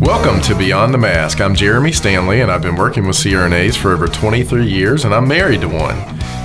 Welcome 0.00 0.40
to 0.42 0.56
Beyond 0.58 0.92
the 0.92 0.98
Mask. 0.98 1.40
I'm 1.40 1.54
Jeremy 1.54 1.92
Stanley, 1.92 2.40
and 2.40 2.50
I've 2.50 2.60
been 2.60 2.74
working 2.74 3.06
with 3.06 3.14
CRNAs 3.14 3.76
for 3.76 3.92
over 3.92 4.08
23 4.08 4.66
years, 4.66 5.04
and 5.04 5.14
I'm 5.14 5.28
married 5.28 5.60
to 5.60 5.68
one. 5.68 5.96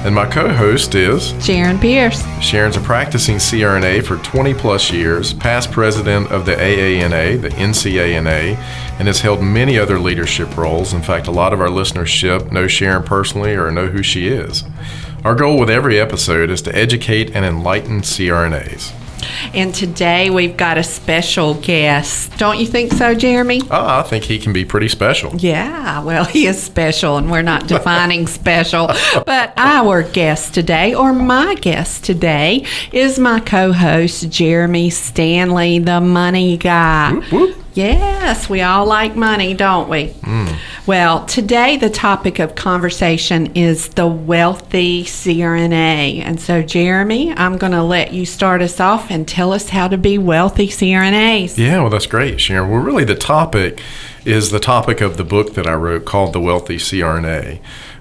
And 0.06 0.14
my 0.14 0.30
co 0.30 0.48
host 0.48 0.94
is 0.94 1.34
Sharon 1.44 1.80
Pierce. 1.80 2.24
Sharon's 2.40 2.78
a 2.78 2.82
practicing 2.82 3.38
CRNA 3.38 4.06
for 4.06 4.18
20 4.18 4.54
plus 4.54 4.92
years, 4.92 5.34
past 5.34 5.72
president 5.72 6.32
of 6.32 6.46
the 6.46 6.54
AANA, 6.54 7.42
the 7.42 7.50
NCANA, 7.50 8.56
and 9.00 9.08
has 9.08 9.22
held 9.22 9.42
many 9.42 9.80
other 9.80 9.98
leadership 9.98 10.56
roles. 10.56 10.94
In 10.94 11.02
fact, 11.02 11.26
a 11.26 11.32
lot 11.32 11.52
of 11.52 11.62
our 11.62 11.70
listenership 11.70 12.52
know 12.52 12.68
Sharon 12.68 13.02
personally 13.02 13.56
or 13.56 13.72
know 13.72 13.88
who 13.88 14.04
she 14.04 14.28
is. 14.28 14.66
Our 15.26 15.34
goal 15.34 15.58
with 15.58 15.72
every 15.72 16.00
episode 16.00 16.52
is 16.52 16.62
to 16.62 16.76
educate 16.76 17.36
and 17.36 17.44
enlighten 17.44 18.02
CRNAs. 18.02 18.94
And 19.54 19.74
today 19.74 20.30
we've 20.30 20.58
got 20.58 20.78
a 20.78 20.84
special 20.84 21.56
guest. 21.56 22.38
Don't 22.38 22.60
you 22.60 22.66
think 22.66 22.92
so, 22.94 23.14
Jeremy? 23.16 23.62
Oh, 23.72 24.00
I 24.00 24.04
think 24.04 24.26
he 24.26 24.40
can 24.40 24.54
be 24.54 24.66
pretty 24.66 24.88
special. 24.88 25.36
Yeah, 25.36 26.04
well, 26.04 26.26
he 26.26 26.48
is 26.48 26.62
special, 26.62 27.18
and 27.18 27.32
we're 27.32 27.42
not 27.42 27.68
defining 27.68 28.28
special. 28.28 28.88
But 29.26 29.54
our 29.58 30.04
guest 30.04 30.54
today, 30.54 30.94
or 30.94 31.14
my 31.14 31.56
guest 31.56 32.04
today, 32.04 32.66
is 32.92 33.20
my 33.20 33.40
co 33.40 33.72
host, 33.72 34.30
Jeremy 34.30 34.90
Stanley, 34.90 35.80
the 35.80 36.02
money 36.02 36.58
guy. 36.58 37.14
Whoop, 37.14 37.32
whoop. 37.32 37.67
Yes, 37.78 38.50
we 38.50 38.64
all 38.64 38.88
like 38.88 39.16
money, 39.16 39.54
don't 39.54 39.88
we? 39.88 40.08
Mm. 40.08 40.58
Well, 40.88 41.28
today 41.28 41.78
the 41.78 41.92
topic 41.92 42.40
of 42.40 42.56
conversation 42.56 43.56
is 43.56 43.90
the 43.90 44.08
wealthy 44.08 45.04
CRNA. 45.04 46.24
And 46.24 46.42
so, 46.42 46.64
Jeremy, 46.64 47.34
I'm 47.34 47.60
going 47.60 47.74
to 47.74 47.84
let 47.84 48.14
you 48.14 48.26
start 48.26 48.64
us 48.64 48.80
off 48.80 49.12
and 49.12 49.28
tell 49.28 49.54
us 49.54 49.70
how 49.70 49.88
to 49.90 49.98
be 49.98 50.18
wealthy 50.18 50.70
CRNAs. 50.70 51.60
Yeah, 51.60 51.82
well, 51.82 51.92
that's 51.92 52.08
great, 52.08 52.42
Sharon. 52.42 52.72
Well, 52.72 52.82
really, 52.82 53.04
the 53.04 53.14
topic 53.14 53.80
is 54.26 54.50
the 54.50 54.60
topic 54.60 55.00
of 55.00 55.18
the 55.18 55.24
book 55.24 55.54
that 55.54 55.68
I 55.68 55.76
wrote 55.76 56.04
called 56.04 56.34
The 56.34 56.42
Wealthy 56.42 56.78
CRNA 56.78 57.60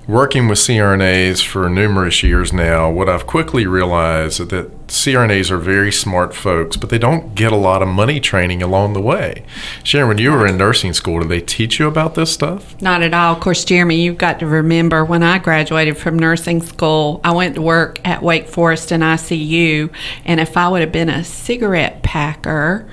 working 0.08 0.46
with 0.46 0.58
CRNAs 0.58 1.44
for 1.44 1.68
numerous 1.68 2.22
years 2.22 2.52
now, 2.52 2.88
what 2.88 3.08
I've 3.08 3.26
quickly 3.26 3.66
realized 3.66 4.40
is 4.40 4.48
that 4.48 4.86
CRNAs 4.86 5.50
are 5.50 5.58
very 5.58 5.90
smart 5.90 6.34
folks, 6.34 6.76
but 6.76 6.90
they 6.90 6.98
don't 6.98 7.34
get 7.34 7.50
a 7.50 7.56
lot 7.56 7.82
of 7.82 7.88
money 7.88 8.20
training 8.20 8.62
along 8.62 8.92
the 8.92 9.00
way. 9.00 9.44
Sharon, 9.82 10.08
when 10.08 10.18
you 10.18 10.30
were 10.30 10.46
in 10.46 10.56
nursing 10.56 10.92
school, 10.92 11.20
did 11.20 11.28
they 11.28 11.40
teach 11.40 11.80
you 11.80 11.88
about 11.88 12.14
this 12.14 12.32
stuff? 12.32 12.80
Not 12.80 13.02
at 13.02 13.12
all. 13.12 13.34
Of 13.34 13.40
course, 13.40 13.64
Jeremy, 13.64 14.00
you've 14.00 14.18
got 14.18 14.38
to 14.38 14.46
remember 14.46 15.04
when 15.04 15.24
I 15.24 15.38
graduated 15.38 15.96
from 15.96 16.18
nursing 16.18 16.62
school, 16.62 17.20
I 17.24 17.32
went 17.32 17.56
to 17.56 17.62
work 17.62 17.98
at 18.06 18.22
Wake 18.22 18.46
Forest 18.48 18.92
in 18.92 19.00
ICU, 19.00 19.92
and 20.24 20.38
if 20.38 20.56
I 20.56 20.68
would 20.68 20.82
have 20.82 20.92
been 20.92 21.10
a 21.10 21.24
cigarette 21.24 22.02
packer, 22.02 22.86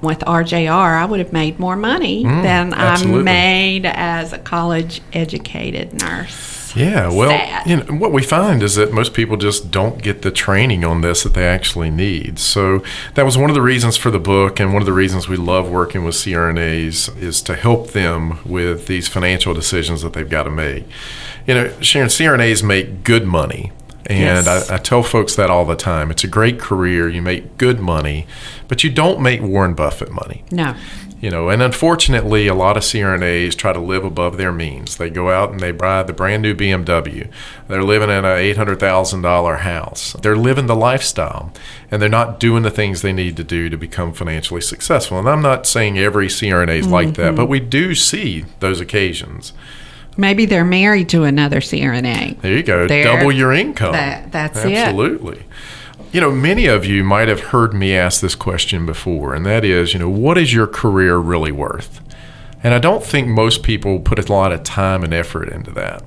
with 0.00 0.20
RJR, 0.20 0.70
I 0.70 1.04
would 1.06 1.18
have 1.18 1.32
made 1.32 1.58
more 1.58 1.74
money 1.74 2.22
mm, 2.22 2.42
than 2.44 2.72
absolutely. 2.72 3.20
I 3.20 3.22
made 3.24 3.86
as 3.86 4.32
a 4.32 4.38
college 4.38 5.00
educated 5.12 6.00
nurse. 6.00 6.57
Yeah, 6.76 7.10
well, 7.12 7.30
sad. 7.30 7.66
you 7.66 7.76
know, 7.76 7.94
what 7.94 8.12
we 8.12 8.22
find 8.22 8.62
is 8.62 8.74
that 8.76 8.92
most 8.92 9.14
people 9.14 9.36
just 9.36 9.70
don't 9.70 10.02
get 10.02 10.22
the 10.22 10.30
training 10.30 10.84
on 10.84 11.00
this 11.00 11.22
that 11.22 11.34
they 11.34 11.46
actually 11.46 11.90
need. 11.90 12.38
So 12.38 12.82
that 13.14 13.24
was 13.24 13.36
one 13.38 13.50
of 13.50 13.54
the 13.54 13.62
reasons 13.62 13.96
for 13.96 14.10
the 14.10 14.18
book, 14.18 14.60
and 14.60 14.72
one 14.72 14.82
of 14.82 14.86
the 14.86 14.92
reasons 14.92 15.28
we 15.28 15.36
love 15.36 15.70
working 15.70 16.04
with 16.04 16.14
CRNAs 16.14 17.20
is 17.20 17.42
to 17.42 17.54
help 17.54 17.90
them 17.90 18.38
with 18.44 18.86
these 18.86 19.08
financial 19.08 19.54
decisions 19.54 20.02
that 20.02 20.12
they've 20.12 20.28
got 20.28 20.44
to 20.44 20.50
make. 20.50 20.84
You 21.46 21.54
know, 21.54 21.80
Sharon, 21.80 22.08
CRNAs 22.08 22.62
make 22.62 23.04
good 23.04 23.26
money. 23.26 23.72
And 24.06 24.46
yes. 24.46 24.70
I, 24.70 24.76
I, 24.76 24.78
tell 24.78 25.02
folks 25.02 25.36
that 25.36 25.50
all 25.50 25.66
the 25.66 25.76
time. 25.76 26.10
It's 26.10 26.24
a 26.24 26.28
great 26.28 26.58
career. 26.58 27.10
You 27.10 27.20
make 27.20 27.58
good 27.58 27.78
money, 27.78 28.26
but 28.66 28.82
you 28.82 28.88
don't 28.88 29.20
make 29.20 29.42
Warren 29.42 29.74
Buffett 29.74 30.10
money. 30.10 30.44
No. 30.50 30.74
You 31.20 31.30
know, 31.30 31.48
and 31.48 31.60
unfortunately, 31.60 32.46
a 32.46 32.54
lot 32.54 32.76
of 32.76 32.84
CRNAs 32.84 33.56
try 33.56 33.72
to 33.72 33.80
live 33.80 34.04
above 34.04 34.36
their 34.36 34.52
means. 34.52 34.98
They 34.98 35.10
go 35.10 35.30
out 35.30 35.50
and 35.50 35.58
they 35.58 35.72
buy 35.72 36.04
the 36.04 36.12
brand 36.12 36.42
new 36.42 36.54
BMW. 36.54 37.28
They're 37.66 37.82
living 37.82 38.08
in 38.08 38.24
an 38.24 38.24
$800,000 38.24 39.58
house. 39.58 40.12
They're 40.22 40.36
living 40.36 40.66
the 40.66 40.76
lifestyle, 40.76 41.52
and 41.90 42.00
they're 42.00 42.08
not 42.08 42.38
doing 42.38 42.62
the 42.62 42.70
things 42.70 43.02
they 43.02 43.12
need 43.12 43.36
to 43.36 43.44
do 43.44 43.68
to 43.68 43.76
become 43.76 44.12
financially 44.12 44.60
successful. 44.60 45.18
And 45.18 45.28
I'm 45.28 45.42
not 45.42 45.66
saying 45.66 45.98
every 45.98 46.28
CRNA 46.28 46.78
is 46.78 46.84
mm-hmm. 46.84 46.94
like 46.94 47.14
that, 47.14 47.34
but 47.34 47.46
we 47.46 47.58
do 47.58 47.96
see 47.96 48.44
those 48.60 48.80
occasions. 48.80 49.52
Maybe 50.16 50.46
they're 50.46 50.64
married 50.64 51.08
to 51.10 51.24
another 51.24 51.60
CRNA. 51.60 52.40
There 52.40 52.56
you 52.56 52.62
go. 52.62 52.86
They're, 52.86 53.04
Double 53.04 53.32
your 53.32 53.52
income. 53.52 53.92
That, 53.92 54.30
that's 54.30 54.58
Absolutely. 54.58 54.72
it. 54.72 54.78
Absolutely. 54.78 55.47
You 56.10 56.22
know, 56.22 56.30
many 56.30 56.66
of 56.66 56.86
you 56.86 57.04
might 57.04 57.28
have 57.28 57.40
heard 57.40 57.74
me 57.74 57.94
ask 57.94 58.22
this 58.22 58.34
question 58.34 58.86
before, 58.86 59.34
and 59.34 59.44
that 59.44 59.62
is, 59.62 59.92
you 59.92 59.98
know, 59.98 60.08
what 60.08 60.38
is 60.38 60.54
your 60.54 60.66
career 60.66 61.18
really 61.18 61.52
worth? 61.52 62.00
And 62.62 62.72
I 62.72 62.78
don't 62.78 63.04
think 63.04 63.28
most 63.28 63.62
people 63.62 64.00
put 64.00 64.18
a 64.18 64.32
lot 64.32 64.50
of 64.50 64.62
time 64.62 65.04
and 65.04 65.12
effort 65.12 65.50
into 65.50 65.70
that. 65.72 66.02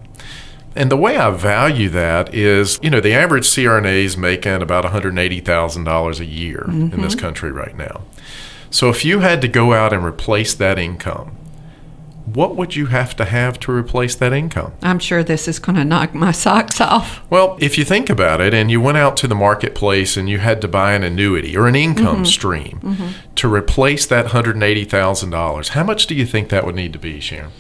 And 0.75 0.89
the 0.89 0.97
way 0.97 1.17
I 1.17 1.29
value 1.31 1.89
that 1.89 2.34
is, 2.34 2.79
you 2.81 2.89
know, 2.89 3.00
the 3.00 3.13
average 3.13 3.45
CRNA 3.45 4.06
is 4.06 4.17
making 4.17 4.62
about 4.62 4.85
$180,000 4.85 6.19
a 6.19 6.25
year 6.25 6.66
mm-hmm. 6.68 6.94
in 6.94 7.01
this 7.01 7.13
mm-hmm. 7.13 7.19
country 7.19 7.51
right 7.51 7.75
now. 7.78 8.01
So 8.69 8.89
if 8.89 9.03
you 9.03 9.19
had 9.19 9.41
to 9.41 9.47
go 9.47 9.73
out 9.73 9.94
and 9.94 10.03
replace 10.03 10.53
that 10.56 10.79
income, 10.79 11.38
what 12.36 12.56
would 12.56 12.75
you 12.75 12.88
have 12.88 13.16
to 13.18 13.25
have 13.25 13.59
to 13.62 13.72
replace 13.72 14.16
that 14.16 14.34
income? 14.34 14.74
I'm 14.81 15.00
sure 15.00 15.24
this 15.24 15.47
is 15.47 15.59
going 15.59 15.75
to 15.75 15.84
knock 15.84 16.14
my 16.14 16.31
socks 16.31 16.80
off. 16.80 17.22
Well, 17.30 17.58
if 17.59 17.78
you 17.78 17.86
think 17.86 18.09
about 18.09 18.42
it 18.42 18.53
and 18.53 18.69
you 18.72 18.81
went 18.81 18.97
out 18.97 19.18
to 19.18 19.28
the 19.28 19.36
marketplace 19.36 20.18
and 20.18 20.30
you 20.30 20.40
had 20.40 20.62
to 20.62 20.68
buy 20.68 20.94
an 20.94 21.03
annuity 21.03 21.56
or 21.56 21.68
an 21.68 21.75
income 21.75 22.18
mm-hmm. 22.18 22.25
stream 22.25 22.80
mm-hmm. 22.81 23.34
to 23.36 23.53
replace 23.53 24.06
that 24.06 24.28
$180,000, 24.28 25.68
how 25.69 25.84
much 25.84 26.08
do 26.08 26.16
you 26.16 26.25
think 26.25 26.50
that 26.50 26.66
would 26.66 26.75
need 26.75 26.94
to 26.94 27.00
be, 27.00 27.19
Sharon? 27.19 27.52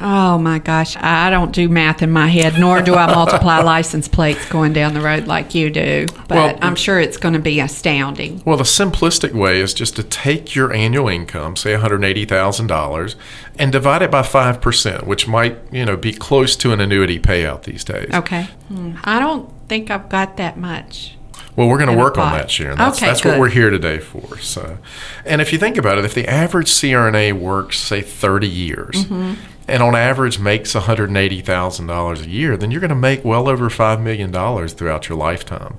Oh 0.00 0.38
my 0.38 0.58
gosh, 0.58 0.96
I 0.96 1.30
don't 1.30 1.52
do 1.52 1.68
math 1.68 2.02
in 2.02 2.10
my 2.10 2.28
head, 2.28 2.58
nor 2.58 2.82
do 2.82 2.94
I 2.94 3.06
multiply 3.14 3.60
license 3.60 4.08
plates 4.08 4.48
going 4.48 4.72
down 4.72 4.94
the 4.94 5.00
road 5.00 5.26
like 5.26 5.54
you 5.54 5.70
do. 5.70 6.06
But 6.28 6.30
well, 6.30 6.58
I'm 6.62 6.76
sure 6.76 7.00
it's 7.00 7.16
going 7.16 7.34
to 7.34 7.40
be 7.40 7.60
astounding. 7.60 8.42
Well, 8.44 8.56
the 8.56 8.64
simplistic 8.64 9.32
way 9.32 9.60
is 9.60 9.74
just 9.74 9.96
to 9.96 10.02
take 10.02 10.54
your 10.54 10.72
annual 10.72 11.08
income, 11.08 11.56
say 11.56 11.74
$180,000, 11.74 13.14
and 13.58 13.72
divide 13.72 14.02
it 14.02 14.10
by 14.10 14.22
5%, 14.22 15.06
which 15.06 15.26
might, 15.26 15.58
you 15.72 15.84
know, 15.84 15.96
be 15.96 16.12
close 16.12 16.56
to 16.56 16.72
an 16.72 16.80
annuity 16.80 17.18
payout 17.18 17.64
these 17.64 17.84
days. 17.84 18.12
Okay. 18.12 18.44
Hmm. 18.68 18.96
I 19.04 19.18
don't 19.18 19.50
think 19.68 19.90
I've 19.90 20.08
got 20.08 20.36
that 20.36 20.56
much. 20.56 21.15
Well, 21.56 21.68
we're 21.68 21.78
going 21.78 21.90
to 21.90 21.96
work 21.96 22.18
on 22.18 22.32
that, 22.32 22.50
Sharon. 22.50 22.76
That's, 22.76 22.98
okay, 22.98 23.06
that's 23.06 23.24
what 23.24 23.40
we're 23.40 23.48
here 23.48 23.70
today 23.70 23.98
for. 23.98 24.38
So, 24.38 24.78
and 25.24 25.40
if 25.40 25.52
you 25.52 25.58
think 25.58 25.78
about 25.78 25.98
it, 25.98 26.04
if 26.04 26.14
the 26.14 26.28
average 26.28 26.68
CRNA 26.68 27.32
works, 27.32 27.78
say, 27.78 28.02
30 28.02 28.46
years, 28.46 28.94
mm-hmm 29.04 29.34
and 29.68 29.82
on 29.82 29.94
average 29.94 30.38
makes 30.38 30.74
$180,000 30.74 32.24
a 32.24 32.28
year, 32.28 32.56
then 32.56 32.70
you're 32.70 32.80
going 32.80 32.88
to 32.88 32.94
make 32.94 33.24
well 33.24 33.48
over 33.48 33.68
$5 33.68 34.00
million 34.00 34.32
throughout 34.68 35.08
your 35.08 35.18
lifetime. 35.18 35.76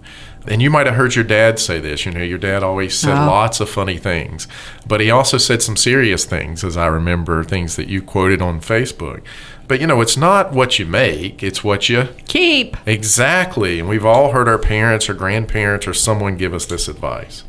And 0.48 0.62
you 0.62 0.70
might 0.70 0.86
have 0.86 0.96
heard 0.96 1.16
your 1.16 1.24
dad 1.24 1.60
say 1.60 1.80
this. 1.80 2.06
You 2.06 2.12
know, 2.12 2.22
your 2.22 2.38
dad 2.38 2.64
always 2.64 2.98
said 2.98 3.18
oh. 3.18 3.28
lots 3.28 3.60
of 3.60 3.70
funny 3.70 3.98
things, 3.98 4.48
but 4.86 5.02
he 5.02 5.12
also 5.12 5.38
said 5.38 5.62
some 5.62 5.76
serious 5.76 6.26
things, 6.26 6.64
as 6.64 6.78
I 6.78 6.88
remember, 6.88 7.44
things 7.44 7.76
that 7.76 7.90
you 7.90 8.02
quoted 8.02 8.42
on 8.42 8.62
Facebook. 8.62 9.24
But 9.68 9.82
you 9.82 9.88
know, 9.88 10.00
it's 10.02 10.18
not 10.18 10.54
what 10.54 10.80
you 10.80 10.86
make, 10.86 11.44
it's 11.44 11.64
what 11.64 11.90
you 11.90 12.08
keep. 12.28 12.78
Exactly. 12.86 13.80
And 13.80 13.90
we've 13.90 14.06
all 14.06 14.32
heard 14.32 14.48
our 14.48 14.58
parents 14.58 15.10
or 15.10 15.14
grandparents 15.14 15.88
or 15.88 15.94
someone 15.94 16.38
give 16.38 16.54
us 16.54 16.66
this 16.66 16.88
advice. 16.88 17.44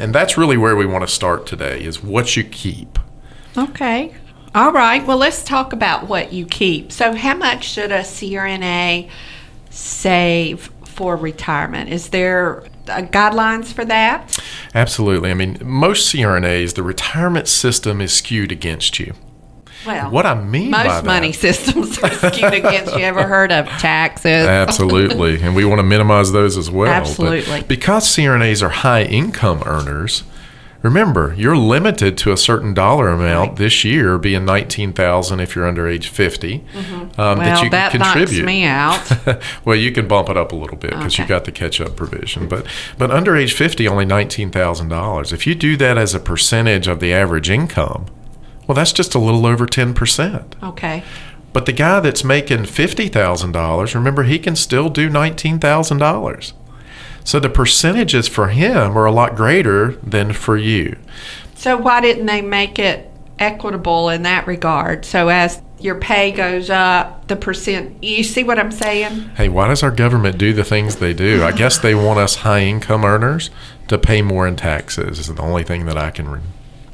And 0.00 0.14
that's 0.14 0.38
really 0.38 0.56
where 0.56 0.76
we 0.76 0.86
want 0.86 1.06
to 1.06 1.12
start 1.12 1.46
today 1.46 1.82
is 1.82 2.02
what 2.02 2.36
you 2.36 2.44
keep. 2.44 2.98
Okay. 3.56 4.14
All 4.54 4.72
right. 4.72 5.04
Well, 5.06 5.18
let's 5.18 5.42
talk 5.42 5.72
about 5.72 6.08
what 6.08 6.32
you 6.32 6.46
keep. 6.46 6.90
So, 6.92 7.14
how 7.14 7.34
much 7.34 7.64
should 7.64 7.92
a 7.92 8.00
CRNA 8.00 9.10
save 9.70 10.70
for 10.98 11.14
retirement? 11.14 11.88
Is 11.88 12.08
there 12.08 12.64
uh, 12.88 13.02
guidelines 13.02 13.72
for 13.72 13.84
that? 13.84 14.36
Absolutely. 14.74 15.30
I 15.30 15.34
mean, 15.34 15.56
most 15.62 16.12
CRNAs, 16.12 16.74
the 16.74 16.82
retirement 16.82 17.46
system 17.46 18.00
is 18.00 18.12
skewed 18.12 18.50
against 18.50 18.98
you. 18.98 19.14
Well, 19.86 20.10
what 20.10 20.26
I 20.26 20.34
mean 20.34 20.72
most 20.72 20.86
by 20.86 20.94
that, 20.96 21.04
money 21.04 21.30
systems 21.30 22.00
are 22.00 22.10
skewed 22.10 22.52
against 22.52 22.96
you. 22.96 23.04
Ever 23.04 23.28
heard 23.28 23.52
of 23.52 23.66
taxes? 23.66 24.26
Absolutely, 24.48 25.40
and 25.40 25.54
we 25.54 25.64
want 25.64 25.78
to 25.78 25.84
minimize 25.84 26.32
those 26.32 26.56
as 26.56 26.68
well. 26.68 26.90
Absolutely, 26.90 27.60
but 27.60 27.68
because 27.68 28.04
CRNAs 28.08 28.60
are 28.60 28.70
high 28.70 29.04
income 29.04 29.62
earners, 29.66 30.24
Remember, 30.80 31.34
you're 31.36 31.56
limited 31.56 32.16
to 32.18 32.30
a 32.30 32.36
certain 32.36 32.72
dollar 32.72 33.08
amount 33.08 33.50
right. 33.50 33.58
this 33.58 33.84
year, 33.84 34.16
being 34.16 34.44
nineteen 34.44 34.92
thousand 34.92 35.40
if 35.40 35.56
you're 35.56 35.66
under 35.66 35.88
age 35.88 36.08
50 36.08 36.60
mm-hmm. 36.60 36.94
um, 36.94 37.10
well, 37.16 37.36
that 37.36 37.56
you 37.56 37.62
can 37.62 37.70
that 37.70 37.90
contribute. 37.90 38.44
me 38.44 38.64
out. 38.64 39.12
well, 39.64 39.74
you 39.74 39.90
can 39.90 40.06
bump 40.06 40.28
it 40.28 40.36
up 40.36 40.52
a 40.52 40.56
little 40.56 40.76
bit 40.76 40.90
because 40.90 41.14
okay. 41.14 41.24
you 41.24 41.28
got 41.28 41.44
the 41.46 41.52
catch 41.52 41.80
up 41.80 41.96
provision. 41.96 42.46
But 42.48 42.64
but 42.96 43.10
under 43.10 43.36
age 43.36 43.54
fifty, 43.54 43.88
only 43.88 44.04
nineteen 44.04 44.50
thousand 44.50 44.88
dollars. 44.88 45.32
If 45.32 45.48
you 45.48 45.56
do 45.56 45.76
that 45.78 45.98
as 45.98 46.14
a 46.14 46.20
percentage 46.20 46.86
of 46.86 47.00
the 47.00 47.12
average 47.12 47.50
income, 47.50 48.06
well, 48.68 48.76
that's 48.76 48.92
just 48.92 49.16
a 49.16 49.18
little 49.18 49.46
over 49.46 49.66
ten 49.66 49.94
percent. 49.94 50.54
Okay. 50.62 51.02
But 51.52 51.66
the 51.66 51.72
guy 51.72 51.98
that's 51.98 52.22
making 52.22 52.66
fifty 52.66 53.08
thousand 53.08 53.50
dollars, 53.50 53.96
remember, 53.96 54.22
he 54.22 54.38
can 54.38 54.54
still 54.54 54.88
do 54.88 55.08
nineteen 55.10 55.58
thousand 55.58 55.98
dollars. 55.98 56.52
So 57.28 57.38
the 57.38 57.50
percentages 57.50 58.26
for 58.26 58.48
him 58.48 58.96
are 58.96 59.04
a 59.04 59.12
lot 59.12 59.36
greater 59.36 59.92
than 59.96 60.32
for 60.32 60.56
you. 60.56 60.96
So 61.56 61.76
why 61.76 62.00
didn't 62.00 62.24
they 62.24 62.40
make 62.40 62.78
it 62.78 63.10
equitable 63.38 64.08
in 64.08 64.22
that 64.22 64.46
regard? 64.46 65.04
So 65.04 65.28
as 65.28 65.60
your 65.78 65.96
pay 65.96 66.32
goes 66.32 66.70
up, 66.70 67.28
the 67.28 67.36
percent. 67.36 68.02
You 68.02 68.24
see 68.24 68.44
what 68.44 68.58
I'm 68.58 68.72
saying? 68.72 69.28
Hey, 69.36 69.50
why 69.50 69.68
does 69.68 69.82
our 69.82 69.90
government 69.90 70.38
do 70.38 70.54
the 70.54 70.64
things 70.64 70.96
they 70.96 71.12
do? 71.12 71.44
I 71.44 71.52
guess 71.52 71.76
they 71.76 71.94
want 71.94 72.18
us 72.18 72.36
high 72.36 72.62
income 72.62 73.04
earners 73.04 73.50
to 73.88 73.98
pay 73.98 74.22
more 74.22 74.48
in 74.48 74.56
taxes. 74.56 75.18
Is 75.18 75.26
the 75.26 75.42
only 75.42 75.64
thing 75.64 75.84
that 75.84 75.98
I 75.98 76.10
can 76.10 76.30
re- 76.30 76.40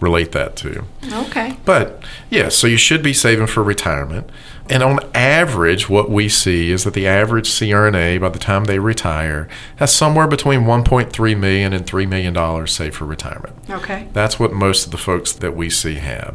relate 0.01 0.33
that 0.33 0.57
to. 0.57 0.85
Okay. 1.13 1.57
But 1.65 2.03
yeah, 2.29 2.49
so 2.49 2.67
you 2.67 2.77
should 2.77 3.05
be 3.05 3.13
saving 3.13 3.47
for 3.47 3.63
retirement. 3.63 4.29
And 4.71 4.83
on 4.83 5.01
average, 5.15 5.91
what 5.91 6.11
we 6.11 6.29
see 6.29 6.71
is 6.71 6.85
that 6.85 6.95
the 6.95 7.07
average 7.07 7.49
CRNA, 7.49 8.21
by 8.21 8.31
the 8.31 8.39
time 8.39 8.65
they 8.65 8.79
retire, 8.79 9.47
has 9.77 9.95
somewhere 9.95 10.27
between 10.27 10.61
1.3 10.61 11.39
million 11.39 11.73
and 11.75 11.87
3 11.87 12.07
million 12.07 12.33
dollars 12.33 12.73
saved 12.73 12.95
for 12.95 13.05
retirement. 13.05 13.55
Okay. 13.69 14.09
That's 14.15 14.39
what 14.39 14.53
most 14.53 14.87
of 14.87 14.91
the 14.91 14.97
folks 14.97 15.33
that 15.33 15.55
we 15.55 15.69
see 15.69 15.97
have. 15.97 16.35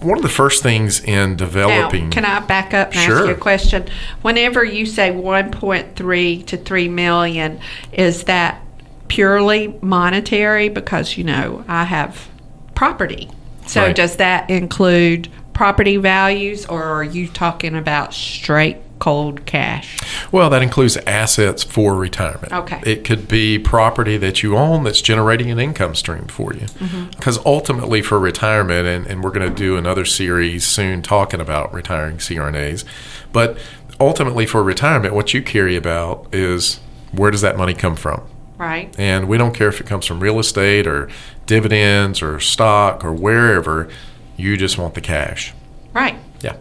One 0.00 0.18
of 0.18 0.22
the 0.22 0.28
first 0.28 0.62
things 0.62 1.00
in 1.04 1.36
developing. 1.36 2.06
Now, 2.06 2.10
can 2.10 2.24
I 2.24 2.40
back 2.40 2.74
up 2.74 2.88
and 2.88 2.96
sure. 2.96 3.18
ask 3.18 3.26
you 3.26 3.34
a 3.34 3.36
question? 3.36 3.86
Whenever 4.22 4.64
you 4.64 4.84
say 4.84 5.10
1.3 5.10 6.46
to 6.46 6.56
3 6.56 6.88
million, 6.88 7.60
is 7.92 8.24
that 8.24 8.60
purely 9.06 9.78
monetary? 9.80 10.68
Because 10.68 11.16
you 11.16 11.22
know 11.22 11.64
I 11.68 11.84
have 11.84 12.28
property. 12.74 13.30
So 13.66 13.82
right. 13.82 13.94
does 13.94 14.16
that 14.16 14.50
include 14.50 15.28
property 15.62 15.96
values, 15.96 16.66
or 16.66 16.82
are 16.82 17.04
you 17.04 17.28
talking 17.28 17.76
about 17.76 18.12
straight 18.12 18.78
cold 18.98 19.46
cash? 19.46 19.96
Well, 20.32 20.50
that 20.50 20.60
includes 20.60 20.96
assets 21.06 21.62
for 21.62 21.94
retirement. 21.94 22.52
Okay. 22.52 22.82
It 22.84 23.04
could 23.04 23.28
be 23.28 23.60
property 23.60 24.16
that 24.16 24.42
you 24.42 24.56
own 24.56 24.82
that's 24.82 25.00
generating 25.00 25.52
an 25.52 25.60
income 25.60 25.94
stream 25.94 26.26
for 26.26 26.52
you. 26.52 26.66
Because 27.10 27.38
mm-hmm. 27.38 27.46
ultimately, 27.46 28.02
for 28.02 28.18
retirement, 28.18 28.88
and, 28.88 29.06
and 29.06 29.22
we're 29.22 29.30
going 29.30 29.48
to 29.48 29.54
do 29.54 29.76
another 29.76 30.04
series 30.04 30.66
soon 30.66 31.00
talking 31.00 31.40
about 31.40 31.72
retiring 31.72 32.16
CRNAs, 32.16 32.84
but 33.32 33.56
ultimately 34.00 34.46
for 34.46 34.64
retirement, 34.64 35.14
what 35.14 35.32
you 35.32 35.42
carry 35.42 35.76
about 35.76 36.26
is 36.34 36.80
where 37.12 37.30
does 37.30 37.42
that 37.42 37.56
money 37.56 37.72
come 37.72 37.94
from? 37.94 38.20
Right. 38.58 38.92
And 38.98 39.28
we 39.28 39.38
don't 39.38 39.54
care 39.54 39.68
if 39.68 39.80
it 39.80 39.86
comes 39.86 40.06
from 40.06 40.18
real 40.18 40.40
estate 40.40 40.88
or 40.88 41.08
dividends 41.46 42.20
or 42.20 42.40
stock 42.40 43.04
or 43.04 43.12
wherever 43.12 43.88
you 44.36 44.56
just 44.56 44.78
want 44.78 44.94
the 44.94 45.00
cash. 45.00 45.52
Right. 45.92 46.16
Yeah. 46.40 46.56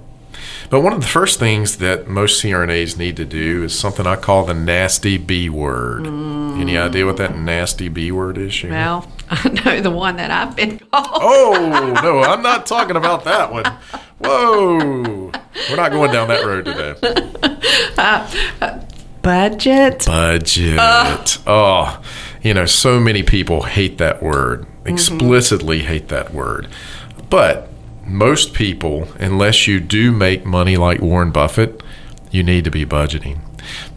But 0.69 0.81
one 0.81 0.93
of 0.93 1.01
the 1.01 1.07
first 1.07 1.39
things 1.39 1.77
that 1.77 2.07
most 2.07 2.41
CRNAs 2.41 2.97
need 2.97 3.17
to 3.17 3.25
do 3.25 3.63
is 3.63 3.77
something 3.77 4.07
I 4.07 4.15
call 4.15 4.45
the 4.45 4.53
nasty 4.53 5.17
B 5.17 5.49
word. 5.49 6.03
Mm. 6.03 6.59
Any 6.61 6.77
idea 6.77 7.05
what 7.05 7.17
that 7.17 7.37
nasty 7.37 7.89
B 7.89 8.11
word 8.11 8.37
is? 8.37 8.53
Sharon? 8.53 8.75
Well, 8.75 9.11
I 9.29 9.49
know 9.49 9.81
the 9.81 9.91
one 9.91 10.17
that 10.17 10.31
I've 10.31 10.55
been 10.55 10.79
called. 10.79 11.07
Oh, 11.21 11.99
no, 12.03 12.21
I'm 12.21 12.41
not 12.41 12.65
talking 12.65 12.95
about 12.95 13.23
that 13.25 13.51
one. 13.51 13.65
Whoa. 14.19 15.31
We're 15.69 15.75
not 15.75 15.91
going 15.91 16.11
down 16.11 16.27
that 16.29 16.45
road 16.45 16.65
today. 16.65 16.95
Uh, 17.97 18.31
uh, 18.61 18.79
budget? 19.21 20.05
Budget. 20.05 20.79
Uh. 20.79 21.25
Oh, 21.47 22.03
you 22.41 22.53
know, 22.53 22.65
so 22.65 22.99
many 22.99 23.23
people 23.23 23.63
hate 23.63 23.97
that 23.97 24.21
word, 24.23 24.61
mm-hmm. 24.61 24.87
explicitly 24.87 25.79
mm-hmm. 25.79 25.87
hate 25.87 26.07
that 26.09 26.33
word. 26.33 26.67
But 27.31 27.69
most 28.05 28.53
people, 28.53 29.07
unless 29.19 29.65
you 29.65 29.79
do 29.79 30.11
make 30.11 30.45
money 30.45 30.75
like 30.75 30.99
Warren 30.99 31.31
Buffett, 31.31 31.81
you 32.29 32.43
need 32.43 32.65
to 32.65 32.71
be 32.71 32.85
budgeting. 32.85 33.39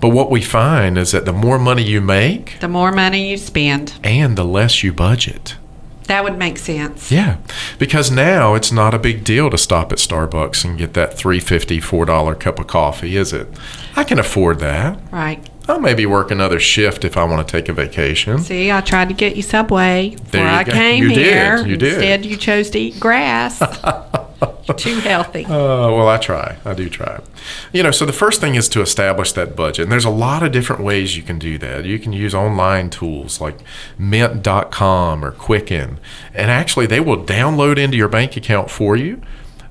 But 0.00 0.10
what 0.10 0.30
we 0.30 0.40
find 0.40 0.96
is 0.96 1.10
that 1.10 1.24
the 1.24 1.32
more 1.32 1.58
money 1.58 1.82
you 1.82 2.00
make, 2.00 2.58
the 2.60 2.68
more 2.68 2.92
money 2.92 3.28
you 3.28 3.36
spend, 3.36 3.94
and 4.04 4.38
the 4.38 4.44
less 4.44 4.84
you 4.84 4.92
budget. 4.92 5.56
That 6.04 6.22
would 6.22 6.38
make 6.38 6.58
sense. 6.58 7.10
Yeah, 7.10 7.38
because 7.78 8.10
now 8.10 8.54
it's 8.54 8.70
not 8.70 8.94
a 8.94 8.98
big 8.98 9.24
deal 9.24 9.50
to 9.50 9.58
stop 9.58 9.90
at 9.90 9.98
Starbucks 9.98 10.64
and 10.64 10.78
get 10.78 10.94
that 10.94 11.16
three 11.18 11.40
fifty 11.40 11.80
four 11.80 12.04
dollar 12.04 12.36
cup 12.36 12.60
of 12.60 12.68
coffee, 12.68 13.16
is 13.16 13.32
it? 13.32 13.48
I 13.96 14.04
can 14.04 14.18
afford 14.20 14.60
that. 14.60 14.98
Right. 15.10 15.48
I'll 15.66 15.80
maybe 15.80 16.04
work 16.04 16.30
another 16.30 16.60
shift 16.60 17.04
if 17.04 17.16
I 17.16 17.24
want 17.24 17.46
to 17.46 17.50
take 17.50 17.68
a 17.68 17.72
vacation. 17.72 18.38
See, 18.38 18.70
I 18.70 18.80
tried 18.82 19.08
to 19.08 19.14
get 19.14 19.34
you 19.34 19.42
Subway 19.42 20.10
before 20.10 20.40
I 20.40 20.64
go. 20.64 20.72
came 20.72 21.02
you 21.04 21.08
here. 21.10 21.56
Did. 21.56 21.66
You 21.66 21.76
did. 21.76 21.92
Instead, 21.94 22.26
you 22.26 22.36
chose 22.36 22.70
to 22.70 22.78
eat 22.78 23.00
grass. 23.00 23.58
Too 24.76 24.98
healthy. 25.00 25.46
Oh, 25.48 25.84
uh, 25.84 25.96
well, 25.96 26.08
I 26.08 26.18
try. 26.18 26.56
I 26.64 26.74
do 26.74 26.88
try. 26.88 27.20
You 27.72 27.82
know, 27.82 27.90
so 27.90 28.04
the 28.04 28.12
first 28.12 28.40
thing 28.40 28.54
is 28.54 28.68
to 28.70 28.80
establish 28.80 29.32
that 29.32 29.56
budget. 29.56 29.84
And 29.84 29.92
there's 29.92 30.04
a 30.04 30.10
lot 30.10 30.42
of 30.42 30.52
different 30.52 30.82
ways 30.82 31.16
you 31.16 31.22
can 31.22 31.38
do 31.38 31.58
that. 31.58 31.84
You 31.84 31.98
can 31.98 32.12
use 32.12 32.34
online 32.34 32.90
tools 32.90 33.40
like 33.40 33.58
mint.com 33.98 35.24
or 35.24 35.30
Quicken. 35.30 35.98
And 36.34 36.50
actually, 36.50 36.86
they 36.86 37.00
will 37.00 37.22
download 37.24 37.78
into 37.78 37.96
your 37.96 38.08
bank 38.08 38.36
account 38.36 38.70
for 38.70 38.96
you 38.96 39.22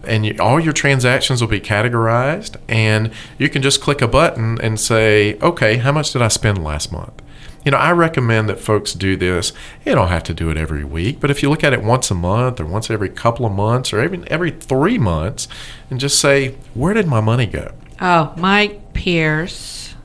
and 0.04 0.26
you, 0.26 0.36
all 0.40 0.60
your 0.60 0.74
transactions 0.74 1.42
will 1.42 1.48
be 1.50 1.60
categorized 1.60 2.57
and 2.68 3.12
you 3.38 3.50
can 3.50 3.62
just 3.62 3.81
click 3.81 4.02
a 4.02 4.07
button 4.07 4.60
and 4.62 4.80
say 4.80 5.38
okay 5.40 5.78
how 5.78 5.92
much 5.92 6.12
did 6.12 6.22
i 6.22 6.28
spend 6.28 6.64
last 6.64 6.92
month? 6.92 7.22
You 7.66 7.72
know 7.72 7.78
i 7.78 7.92
recommend 7.92 8.50
that 8.50 8.60
folks 8.60 8.94
do 8.94 9.16
this. 9.16 9.54
You 9.86 9.95
don't 9.95 10.10
have 10.10 10.24
to 10.24 10.33
do 10.33 10.50
it 10.50 10.57
every 10.57 10.83
week 10.83 11.19
but 11.19 11.31
if 11.31 11.42
you 11.42 11.50
look 11.50 11.64
at 11.64 11.74
it 11.74 11.83
once 11.83 12.12
a 12.12 12.16
month 12.16 12.60
or 12.60 12.66
once 12.66 12.90
every 12.90 13.10
couple 13.10 13.45
of 13.45 13.52
months 13.52 13.94
or 13.94 14.04
even 14.04 14.28
every 14.31 14.52
three 14.52 14.98
months 14.98 15.48
and 15.90 16.00
just 16.00 16.19
say 16.19 16.56
where 16.74 16.94
did 16.94 17.07
my 17.07 17.22
money 17.22 17.45
go? 17.45 17.74
Oh 18.02 18.33
mike 18.38 18.94
pierce 18.94 19.95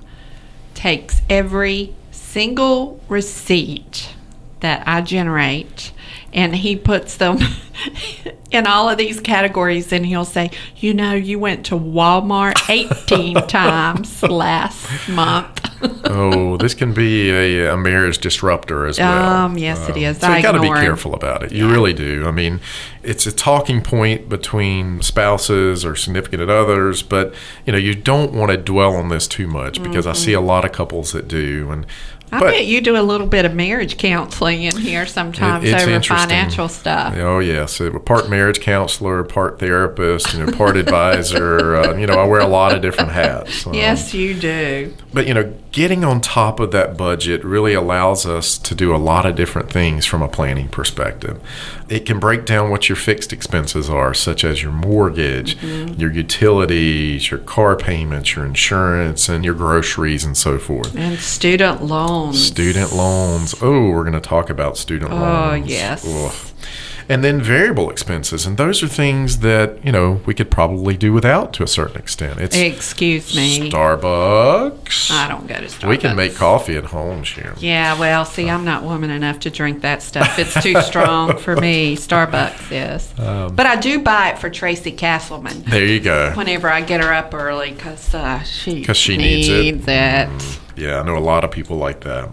takes 0.74 1.22
every 1.28 1.94
single 2.12 3.00
receipt 3.08 4.14
that 4.60 4.82
i 4.86 5.00
generate 5.00 5.92
and 6.38 6.54
he 6.54 6.76
puts 6.76 7.16
them 7.16 7.38
in 8.52 8.64
all 8.64 8.88
of 8.88 8.96
these 8.96 9.18
categories 9.18 9.92
and 9.92 10.06
he'll 10.06 10.24
say, 10.24 10.52
You 10.76 10.94
know, 10.94 11.12
you 11.12 11.40
went 11.40 11.66
to 11.66 11.74
Walmart 11.74 12.56
18 12.70 13.34
times 13.48 14.22
last 14.22 15.08
month. 15.08 15.64
oh, 16.04 16.56
this 16.56 16.74
can 16.74 16.92
be 16.92 17.30
a, 17.30 17.72
a, 17.72 17.76
marriage 17.76 18.18
disruptor 18.18 18.86
as 18.86 18.98
well. 18.98 19.44
Um, 19.44 19.58
yes, 19.58 19.78
um, 19.80 19.90
it 19.90 19.96
is. 19.96 20.18
So 20.18 20.32
you 20.32 20.42
got 20.42 20.52
to 20.52 20.60
be 20.60 20.68
careful 20.68 21.14
about 21.14 21.42
it. 21.42 21.52
You 21.52 21.66
yeah. 21.66 21.72
really 21.72 21.92
do. 21.92 22.26
I 22.26 22.30
mean, 22.30 22.60
it's 23.02 23.26
a 23.26 23.32
talking 23.32 23.82
point 23.82 24.28
between 24.28 25.02
spouses 25.02 25.84
or 25.84 25.94
significant 25.94 26.48
others, 26.48 27.02
but 27.02 27.34
you 27.64 27.72
know, 27.72 27.78
you 27.78 27.94
don't 27.94 28.32
want 28.32 28.50
to 28.50 28.56
dwell 28.56 28.94
on 28.94 29.08
this 29.08 29.26
too 29.28 29.46
much 29.46 29.82
because 29.82 30.04
mm-hmm. 30.04 30.16
I 30.16 30.24
see 30.24 30.32
a 30.32 30.40
lot 30.40 30.64
of 30.64 30.72
couples 30.72 31.12
that 31.12 31.28
do, 31.28 31.70
and 31.70 31.86
I 32.30 32.40
but, 32.40 32.50
bet 32.52 32.66
you 32.66 32.80
do 32.80 32.96
a 32.96 33.02
little 33.02 33.26
bit 33.26 33.44
of 33.44 33.54
marriage 33.54 33.96
counseling 33.96 34.62
in 34.62 34.76
here 34.76 35.06
sometimes 35.06 35.64
it, 35.64 35.74
over 35.74 36.00
financial 36.00 36.68
stuff. 36.68 37.14
Oh 37.16 37.38
yes, 37.38 37.80
part 38.04 38.28
marriage 38.28 38.60
counselor, 38.60 39.24
part 39.24 39.58
therapist, 39.58 40.34
you 40.34 40.44
know, 40.44 40.52
part 40.52 40.76
advisor. 40.76 41.76
Uh, 41.76 41.96
you 41.96 42.06
know, 42.06 42.14
I 42.14 42.24
wear 42.24 42.40
a 42.40 42.46
lot 42.46 42.74
of 42.74 42.82
different 42.82 43.12
hats. 43.12 43.66
Um, 43.66 43.74
yes, 43.74 44.12
you 44.12 44.34
do. 44.34 44.94
But 45.12 45.26
you 45.26 45.34
know, 45.34 45.54
getting 45.72 46.04
on 46.04 46.20
top 46.20 46.60
of 46.60 46.70
that 46.72 46.96
budget 46.96 47.44
really 47.44 47.74
allows 47.74 48.26
us 48.26 48.58
to 48.58 48.74
do 48.74 48.94
a 48.94 48.96
lot 48.96 49.26
of 49.26 49.36
different 49.36 49.70
things 49.70 50.06
from 50.06 50.22
a 50.22 50.28
planning 50.28 50.68
perspective. 50.68 51.40
It 51.88 52.00
can 52.00 52.18
break 52.18 52.44
down 52.44 52.70
what 52.70 52.88
your 52.88 52.96
fixed 52.96 53.32
expenses 53.32 53.88
are, 53.88 54.14
such 54.14 54.44
as 54.44 54.62
your 54.62 54.72
mortgage, 54.72 55.56
mm-hmm. 55.58 56.00
your 56.00 56.12
utilities, 56.12 57.30
your 57.30 57.40
car 57.40 57.76
payments, 57.76 58.34
your 58.34 58.44
insurance, 58.44 59.28
and 59.28 59.44
your 59.44 59.54
groceries, 59.54 60.24
and 60.24 60.36
so 60.36 60.58
forth. 60.58 60.96
And 60.96 61.18
student 61.18 61.82
loans. 61.82 62.44
Student 62.46 62.92
loans. 62.92 63.54
Oh, 63.60 63.90
we're 63.90 64.04
going 64.04 64.12
to 64.12 64.20
talk 64.20 64.50
about 64.50 64.76
student 64.76 65.12
oh, 65.12 65.16
loans. 65.16 65.64
Oh, 65.64 65.68
yes. 65.68 66.06
Ugh. 66.06 66.54
And 67.08 67.24
then 67.24 67.40
variable 67.40 67.90
expenses. 67.90 68.44
And 68.44 68.58
those 68.58 68.82
are 68.82 68.88
things 68.88 69.38
that, 69.38 69.82
you 69.84 69.90
know, 69.90 70.20
we 70.26 70.34
could 70.34 70.50
probably 70.50 70.96
do 70.96 71.12
without 71.12 71.54
to 71.54 71.62
a 71.62 71.66
certain 71.66 71.96
extent. 71.96 72.38
It's 72.38 72.54
Excuse 72.54 73.34
me. 73.34 73.70
Starbucks. 73.70 75.10
I 75.10 75.26
don't 75.28 75.46
go 75.46 75.54
to 75.54 75.62
Starbucks. 75.66 75.88
We 75.88 75.96
can 75.96 76.16
make 76.16 76.34
coffee 76.34 76.76
at 76.76 76.84
home, 76.86 77.24
Sharon. 77.24 77.56
Yeah, 77.60 77.98
well, 77.98 78.24
see, 78.24 78.50
I'm 78.50 78.64
not 78.64 78.82
woman 78.82 79.10
enough 79.10 79.40
to 79.40 79.50
drink 79.50 79.80
that 79.82 80.02
stuff. 80.02 80.38
It's 80.38 80.62
too 80.62 80.80
strong 80.82 81.38
for 81.38 81.56
me. 81.56 81.96
Starbucks 81.96 82.70
is. 82.70 83.18
Um, 83.18 83.54
but 83.56 83.64
I 83.66 83.76
do 83.76 84.00
buy 84.00 84.30
it 84.30 84.38
for 84.38 84.50
Tracy 84.50 84.92
Castleman. 84.92 85.62
There 85.62 85.86
you 85.86 86.00
go. 86.00 86.32
Whenever 86.34 86.68
I 86.68 86.82
get 86.82 87.00
her 87.02 87.12
up 87.12 87.32
early 87.32 87.72
because 87.72 88.14
uh, 88.14 88.42
she, 88.42 88.84
Cause 88.84 88.96
she 88.98 89.16
needs, 89.16 89.48
needs 89.48 89.84
it. 89.84 89.88
it. 89.88 90.28
Mm, 90.28 90.58
yeah, 90.76 91.00
I 91.00 91.02
know 91.04 91.16
a 91.16 91.20
lot 91.20 91.44
of 91.44 91.50
people 91.50 91.76
like 91.76 92.00
that 92.02 92.30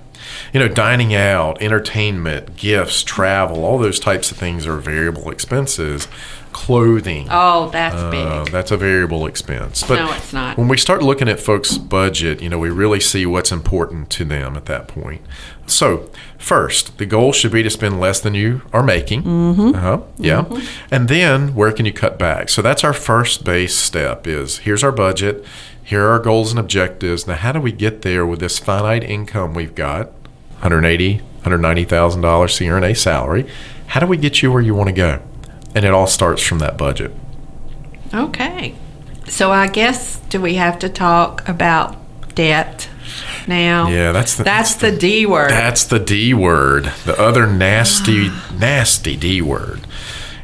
you 0.53 0.59
know, 0.59 0.67
dining 0.67 1.13
out, 1.13 1.61
entertainment, 1.61 2.55
gifts, 2.55 3.03
travel, 3.03 3.63
all 3.63 3.77
those 3.77 3.99
types 3.99 4.31
of 4.31 4.37
things 4.37 4.65
are 4.65 4.77
variable 4.77 5.31
expenses. 5.31 6.07
Clothing. 6.51 7.27
Oh, 7.29 7.69
that's 7.69 7.97
uh, 7.97 8.09
big. 8.09 8.49
That's 8.49 8.71
a 8.71 8.77
variable 8.77 9.25
expense. 9.25 9.83
But 9.83 9.95
no, 9.95 10.13
it's 10.13 10.31
not. 10.31 10.57
When 10.57 10.69
we 10.69 10.77
start 10.77 11.03
looking 11.03 11.27
at 11.27 11.37
folks' 11.37 11.77
budget, 11.77 12.41
you 12.41 12.47
know, 12.47 12.57
we 12.57 12.69
really 12.69 13.01
see 13.01 13.25
what's 13.25 13.51
important 13.51 14.09
to 14.11 14.23
them 14.23 14.55
at 14.55 14.65
that 14.67 14.87
point. 14.87 15.21
So, 15.67 16.09
first, 16.37 16.97
the 16.97 17.05
goal 17.05 17.33
should 17.33 17.51
be 17.51 17.61
to 17.61 17.69
spend 17.69 17.99
less 17.99 18.21
than 18.21 18.35
you 18.35 18.61
are 18.71 18.83
making. 18.83 19.23
Mm-hmm. 19.23 19.75
Uh-huh. 19.75 20.01
Yeah. 20.17 20.43
Mm-hmm. 20.43 20.93
And 20.93 21.09
then, 21.09 21.55
where 21.55 21.73
can 21.73 21.85
you 21.85 21.91
cut 21.91 22.17
back? 22.17 22.47
So 22.47 22.61
that's 22.61 22.85
our 22.85 22.93
first 22.93 23.43
base 23.43 23.75
step. 23.75 24.25
Is 24.25 24.59
here's 24.59 24.83
our 24.83 24.93
budget 24.93 25.45
here 25.85 26.03
are 26.05 26.13
our 26.13 26.19
goals 26.19 26.49
and 26.49 26.59
objectives. 26.59 27.27
Now, 27.27 27.35
how 27.35 27.51
do 27.51 27.61
we 27.61 27.71
get 27.71 28.01
there 28.01 28.25
with 28.25 28.39
this 28.39 28.57
finite 28.57 29.03
income 29.03 29.53
we've 29.53 29.75
got? 29.75 30.07
180, 30.61 31.17
190,000 31.17 32.21
dollars 32.21 32.57
CRNA 32.57 32.97
salary. 32.97 33.47
How 33.87 33.99
do 33.99 34.07
we 34.07 34.17
get 34.17 34.41
you 34.41 34.51
where 34.51 34.61
you 34.61 34.73
want 34.73 34.87
to 34.89 34.93
go? 34.93 35.21
And 35.75 35.85
it 35.85 35.93
all 35.93 36.07
starts 36.07 36.41
from 36.41 36.57
that 36.57 36.75
budget. 36.75 37.11
Okay. 38.11 38.73
So 39.27 39.51
I 39.51 39.67
guess 39.67 40.17
do 40.29 40.41
we 40.41 40.55
have 40.55 40.79
to 40.79 40.89
talk 40.89 41.47
about 41.47 41.95
debt 42.33 42.89
now? 43.47 43.87
Yeah, 43.87 44.11
that's 44.11 44.37
the 44.37 44.43
that's, 44.43 44.73
that's 44.73 44.81
the, 44.81 44.89
the 44.89 44.97
D 44.97 45.25
word. 45.27 45.51
That's 45.51 45.83
the 45.83 45.99
D 45.99 46.33
word. 46.33 46.85
The 47.05 47.19
other 47.21 47.45
nasty 47.45 48.29
ah. 48.29 48.55
nasty 48.57 49.15
D 49.15 49.39
word. 49.43 49.85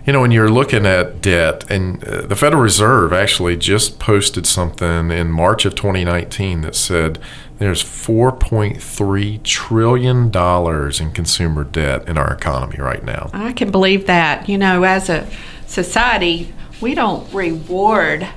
You 0.05 0.13
know, 0.13 0.21
when 0.21 0.31
you're 0.31 0.49
looking 0.49 0.85
at 0.87 1.21
debt, 1.21 1.69
and 1.69 2.03
uh, 2.03 2.21
the 2.21 2.35
Federal 2.35 2.63
Reserve 2.63 3.13
actually 3.13 3.55
just 3.55 3.99
posted 3.99 4.47
something 4.47 5.11
in 5.11 5.29
March 5.31 5.63
of 5.65 5.75
2019 5.75 6.61
that 6.61 6.75
said 6.75 7.19
there's 7.59 7.83
4.3 7.83 9.43
trillion 9.43 10.31
dollars 10.31 10.99
in 10.99 11.11
consumer 11.11 11.63
debt 11.63 12.07
in 12.09 12.17
our 12.17 12.33
economy 12.33 12.77
right 12.79 13.03
now. 13.03 13.29
I 13.31 13.53
can 13.53 13.69
believe 13.69 14.07
that. 14.07 14.49
You 14.49 14.57
know, 14.57 14.81
as 14.83 15.07
a 15.09 15.27
society, 15.67 16.51
we 16.81 16.95
don't 16.95 17.31
reward 17.31 18.27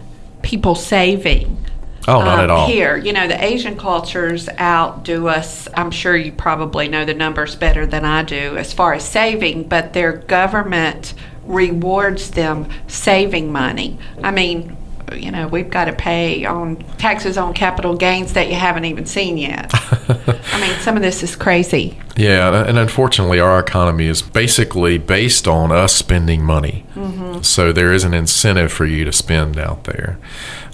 people 0.43 0.75
saving. 0.75 1.65
Oh, 2.07 2.21
not 2.21 2.39
um, 2.39 2.41
at 2.41 2.51
all. 2.51 2.67
Here, 2.67 2.99
you 2.99 3.15
know, 3.15 3.27
the 3.27 3.43
Asian 3.43 3.79
cultures 3.79 4.49
outdo 4.61 5.29
us. 5.29 5.69
I'm 5.75 5.91
sure 5.91 6.15
you 6.15 6.33
probably 6.33 6.89
know 6.89 7.07
the 7.07 7.15
numbers 7.15 7.57
better 7.57 7.87
than 7.87 8.05
I 8.05 8.23
do 8.23 8.59
as 8.59 8.75
far 8.75 8.93
as 8.93 9.09
saving, 9.09 9.69
but 9.69 9.95
their 9.95 10.13
government 10.13 11.15
rewards 11.47 12.31
them 12.31 12.69
saving 12.87 13.53
money. 13.53 13.99
I 14.23 14.31
mean, 14.31 14.77
you 15.13 15.31
know, 15.31 15.49
we've 15.49 15.71
got 15.71 15.85
to 15.87 15.93
pay 15.93 16.45
on 16.45 16.77
taxes 16.99 17.37
on 17.37 17.55
capital 17.55 17.97
gains 17.97 18.33
that 18.33 18.49
you 18.49 18.55
haven't 18.55 18.85
even 18.87 19.07
seen 19.07 19.37
yet. 19.37 19.71
I 19.73 20.61
mean, 20.61 20.79
some 20.81 20.97
of 20.97 21.03
this 21.03 21.23
is 21.23 21.37
crazy. 21.37 21.99
Yeah, 22.17 22.65
and 22.67 22.79
unfortunately, 22.79 23.41
our 23.41 23.59
economy 23.59 24.07
is 24.07 24.23
basically 24.23 24.99
based 24.99 25.47
on 25.47 25.73
us 25.73 25.95
spending 25.95 26.45
money. 26.45 26.87
Mm-hmm. 26.95 27.43
So 27.43 27.73
there 27.73 27.93
is 27.93 28.05
an 28.05 28.15
incentive 28.15 28.73
for 28.73 28.87
you 28.87 29.05
to 29.05 29.13
spend 29.13 29.59
out 29.59 29.85
there. 29.85 30.19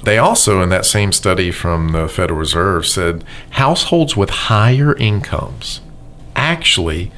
They 0.04 0.18
also, 0.18 0.62
in 0.62 0.68
that 0.70 0.86
same 0.86 1.12
study 1.12 1.50
from 1.50 1.88
the 1.88 2.08
Federal 2.08 2.38
Reserve, 2.38 2.86
said 2.86 3.24
households 3.50 4.16
with 4.16 4.30
higher 4.30 4.96
incomes 4.96 5.80
actually 6.36 7.10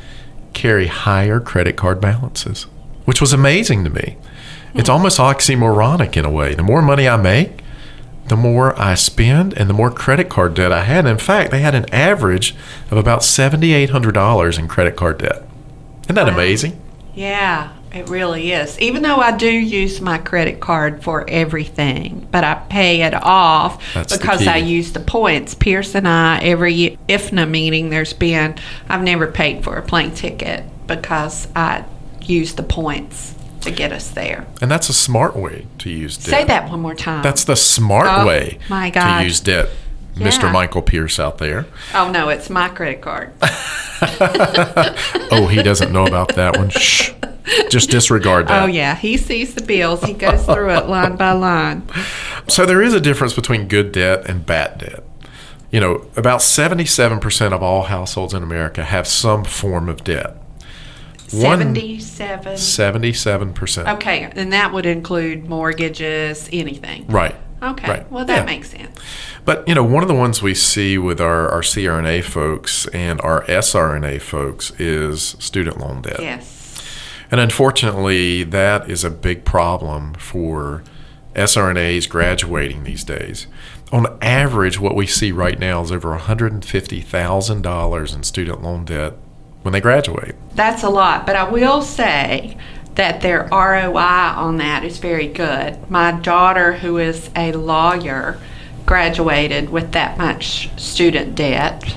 carry 0.53 0.87
higher 0.87 1.41
credit 1.41 1.77
card 1.77 2.01
balances 2.01 2.67
which 3.05 3.21
was 3.21 3.33
amazing 3.33 3.85
to 3.85 3.91
me. 3.91 4.17
It's 4.75 4.89
hmm. 4.89 4.95
almost 4.95 5.19
oxymoronic 5.19 6.17
in 6.17 6.25
a 6.25 6.31
way. 6.31 6.55
The 6.55 6.63
more 6.63 6.83
money 6.83 7.09
I 7.09 7.17
make, 7.17 7.63
the 8.27 8.37
more 8.37 8.79
I 8.81 8.95
spend 8.95 9.53
and 9.55 9.69
the 9.69 9.75
more 9.75 9.91
credit 9.91 10.29
card 10.29 10.55
debt 10.55 10.73
I 10.73 10.85
had. 10.85 11.07
In 11.07 11.19
fact, 11.19 11.51
they 11.51 11.61
had 11.61 11.75
an 11.75 11.93
average 11.93 12.55
of 12.91 12.99
about 12.99 13.21
$7,800 13.21 14.59
in 14.59 14.69
credit 14.69 14.97
card 14.97 15.19
debt. 15.19 15.43
Isn't 16.05 16.15
that 16.15 16.27
wow. 16.27 16.33
amazing? 16.33 16.81
Yeah, 17.15 17.73
it 17.93 18.09
really 18.09 18.53
is. 18.53 18.79
Even 18.79 19.03
though 19.03 19.17
I 19.17 19.37
do 19.37 19.51
use 19.51 20.01
my 20.01 20.17
credit 20.17 20.61
card 20.61 21.03
for 21.03 21.29
everything, 21.29 22.27
but 22.31 22.43
I 22.43 22.55
pay 22.55 23.03
it 23.03 23.13
off 23.15 23.83
That's 23.93 24.17
because 24.17 24.47
I 24.47 24.57
use 24.57 24.93
the 24.93 25.01
points. 25.01 25.55
Pierce 25.55 25.95
and 25.95 26.09
I, 26.09 26.39
every 26.41 26.99
IFNA 27.09 27.51
meeting 27.51 27.91
there's 27.91 28.15
been, 28.15 28.57
I've 28.89 29.03
never 29.03 29.27
paid 29.27 29.63
for 29.63 29.77
a 29.77 29.83
plane 29.83 30.13
ticket 30.13 30.65
because 30.87 31.49
I 31.55 31.85
use 32.29 32.55
the 32.55 32.63
points 32.63 33.35
to 33.63 33.71
get 33.71 33.93
us 33.93 34.11
there. 34.11 34.47
And 34.61 34.71
that's 34.71 34.89
a 34.89 34.95
smart 34.95 35.37
way 35.37 35.67
to 35.79 35.91
use 35.91 36.17
debt. 36.17 36.27
Say 36.27 36.45
that 36.45 36.69
one 36.69 36.81
more 36.81 36.95
time. 36.95 37.23
That's 37.23 37.45
the 37.45 37.57
smart 37.57 38.09
oh, 38.11 38.27
way 38.27 38.59
my 38.69 38.91
God. 38.91 39.21
to 39.21 39.25
use 39.25 39.41
debt. 39.41 39.69
Yeah. 40.15 40.29
Mr. 40.29 40.53
Michael 40.53 40.83
Pierce 40.83 41.19
out 41.19 41.39
there. 41.39 41.67
Oh 41.95 42.11
no, 42.11 42.29
it's 42.29 42.51
my 42.51 42.69
credit 42.69 43.01
card. 43.01 43.33
oh, 45.31 45.49
he 45.51 45.63
doesn't 45.63 45.91
know 45.91 46.05
about 46.07 46.35
that 46.35 46.59
one. 46.59 46.69
Shh. 46.69 47.13
Just 47.71 47.91
disregard 47.91 48.49
that. 48.49 48.63
Oh 48.63 48.67
yeah, 48.67 48.95
he 48.95 49.17
sees 49.17 49.55
the 49.55 49.63
bills. 49.63 50.03
He 50.03 50.13
goes 50.13 50.45
through 50.45 50.71
it 50.71 50.87
line 50.87 51.17
by 51.17 51.33
line. 51.33 51.83
So 52.47 52.67
there 52.67 52.83
is 52.83 52.93
a 52.95 53.01
difference 53.01 53.33
between 53.33 53.69
good 53.69 53.93
debt 53.93 54.29
and 54.29 54.45
bad 54.45 54.79
debt. 54.79 55.03
You 55.71 55.81
know, 55.81 56.07
about 56.17 56.41
77% 56.41 57.53
of 57.53 57.63
all 57.63 57.85
households 57.85 58.35
in 58.35 58.43
America 58.43 58.85
have 58.85 59.07
some 59.07 59.45
form 59.45 59.89
of 59.89 60.05
debt. 60.05 60.37
77 61.41 62.55
77%. 62.55 63.95
Okay, 63.95 64.31
and 64.37 64.53
that 64.53 64.73
would 64.73 64.87
include 64.87 65.49
mortgages, 65.49 66.49
anything. 66.53 67.07
Right. 67.07 67.35
Okay. 67.63 67.89
Right. 67.89 68.11
Well, 68.11 68.25
that 68.25 68.41
yeah. 68.41 68.45
makes 68.45 68.71
sense. 68.71 68.99
But, 69.45 69.67
you 69.69 69.75
know, 69.75 69.85
one 69.85 70.03
of 70.03 70.09
the 70.09 70.15
ones 70.15 70.43
we 70.43 70.55
see 70.55 70.99
with 70.99 71.21
our, 71.21 71.49
our 71.49 71.61
CRNA 71.61 72.25
folks 72.25 72.87
and 72.89 73.21
our 73.21 73.45
SRNA 73.45 74.21
folks 74.21 74.73
is 74.81 75.37
student 75.39 75.79
loan 75.79 76.03
debt. 76.03 76.21
Yes. 76.21 76.83
And 77.31 77.41
unfortunately, 77.41 78.43
that 78.45 78.91
is 78.91 79.05
a 79.05 79.11
big 79.11 79.45
problem 79.45 80.15
for 80.15 80.83
SRNAs 81.35 82.09
graduating 82.09 82.83
these 82.85 83.05
days. 83.05 83.47
On 83.93 84.07
average, 84.21 84.81
what 84.81 84.97
we 84.97 85.07
see 85.07 85.31
right 85.33 85.59
now 85.59 85.83
is 85.83 85.93
over 85.93 86.17
$150,000 86.19 88.15
in 88.15 88.23
student 88.23 88.63
loan 88.63 88.85
debt 88.85 89.15
when 89.63 89.73
they 89.73 89.81
graduate. 89.81 90.35
That's 90.55 90.83
a 90.83 90.91
lot, 90.91 91.27
but 91.27 91.37
I 91.37 91.49
will 91.49 91.83
say 91.83 92.57
that 92.95 93.21
their 93.23 93.49
ROI 93.51 93.97
on 93.97 94.59
that 94.59 94.85
is 94.85 94.99
very 94.99 95.27
good. 95.27 95.91
My 95.91 96.13
daughter, 96.13 96.75
who 96.75 96.99
is 96.99 97.31
a 97.35 97.53
lawyer, 97.53 98.39
graduated 98.85 99.71
with 99.71 99.93
that 99.93 100.19
much 100.19 100.69
student 100.79 101.35
debt, 101.35 101.97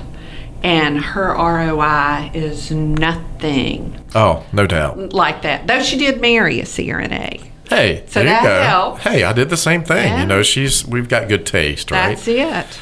and 0.62 0.98
her 0.98 1.34
ROI 1.34 2.30
is 2.32 2.70
nothing. 2.70 4.02
Oh, 4.14 4.44
no 4.52 4.66
doubt. 4.66 5.12
Like 5.12 5.42
that. 5.42 5.66
Though 5.66 5.82
she 5.82 5.98
did 5.98 6.20
marry 6.20 6.60
a 6.60 6.64
CRNA. 6.64 7.46
Hey, 7.68 8.04
so 8.06 8.22
there 8.22 8.36
you 8.36 8.42
go. 8.42 8.62
Helps. 8.62 9.02
Hey, 9.02 9.24
I 9.24 9.32
did 9.32 9.50
the 9.50 9.56
same 9.56 9.82
thing. 9.82 10.06
Yeah. 10.06 10.20
You 10.20 10.26
know, 10.26 10.42
she's 10.42 10.86
we've 10.86 11.08
got 11.08 11.28
good 11.28 11.44
taste, 11.44 11.90
right? 11.90 12.16
That's 12.16 12.28
it. 12.28 12.80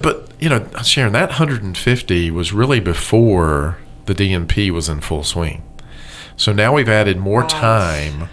But 0.00 0.30
you 0.38 0.50
know, 0.50 0.68
Sharon, 0.84 1.14
that 1.14 1.30
150 1.30 2.30
was 2.30 2.52
really 2.52 2.78
before 2.78 3.78
the 4.06 4.14
DNP 4.14 4.70
was 4.70 4.88
in 4.88 5.00
full 5.00 5.24
swing. 5.24 5.62
So 6.36 6.52
now 6.52 6.74
we've 6.74 6.88
added 6.88 7.18
more 7.18 7.44
time 7.44 8.28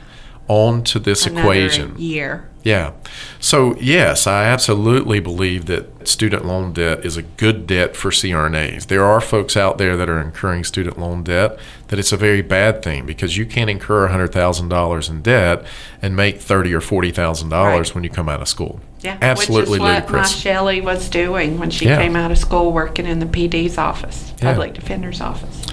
onto 0.47 0.99
this 0.99 1.25
Another 1.25 1.41
equation. 1.41 1.95
Year. 1.97 2.49
Yeah. 2.63 2.93
So, 3.39 3.75
yes, 3.79 4.25
I 4.25 4.45
absolutely 4.45 5.19
believe 5.19 5.65
that 5.65 6.07
student 6.07 6.45
loan 6.45 6.73
debt 6.73 7.05
is 7.05 7.17
a 7.17 7.21
good 7.21 7.67
debt 7.67 7.95
for 7.95 8.09
CRNAs. 8.09 8.87
There 8.87 9.03
are 9.03 9.19
folks 9.19 9.57
out 9.57 9.77
there 9.77 9.97
that 9.97 10.09
are 10.09 10.19
incurring 10.19 10.63
student 10.63 10.97
loan 10.97 11.23
debt 11.23 11.59
that 11.89 11.99
it's 11.99 12.13
a 12.13 12.17
very 12.17 12.41
bad 12.41 12.81
thing 12.81 13.05
because 13.05 13.37
you 13.37 13.45
can't 13.45 13.69
incur 13.69 14.07
$100,000 14.07 15.09
in 15.09 15.21
debt 15.21 15.65
and 16.01 16.15
make 16.15 16.39
thirty 16.39 16.73
or 16.73 16.79
$40,000 16.79 17.51
right. 17.51 17.95
when 17.95 18.03
you 18.03 18.09
come 18.09 18.29
out 18.29 18.41
of 18.41 18.47
school. 18.47 18.79
Yeah, 19.03 19.17
absolutely 19.21 19.71
which 19.71 19.75
is 19.75 19.79
what 19.81 19.95
ludicrous. 19.95 20.35
Shelley 20.35 20.81
was 20.81 21.09
doing 21.09 21.59
when 21.59 21.69
she 21.69 21.85
yeah. 21.85 21.97
came 21.97 22.15
out 22.15 22.31
of 22.31 22.37
school, 22.37 22.71
working 22.71 23.05
in 23.05 23.19
the 23.19 23.25
PD's 23.25 23.77
office, 23.77 24.33
yeah. 24.37 24.51
public 24.51 24.73
defender's 24.73 25.19
office. 25.19 25.65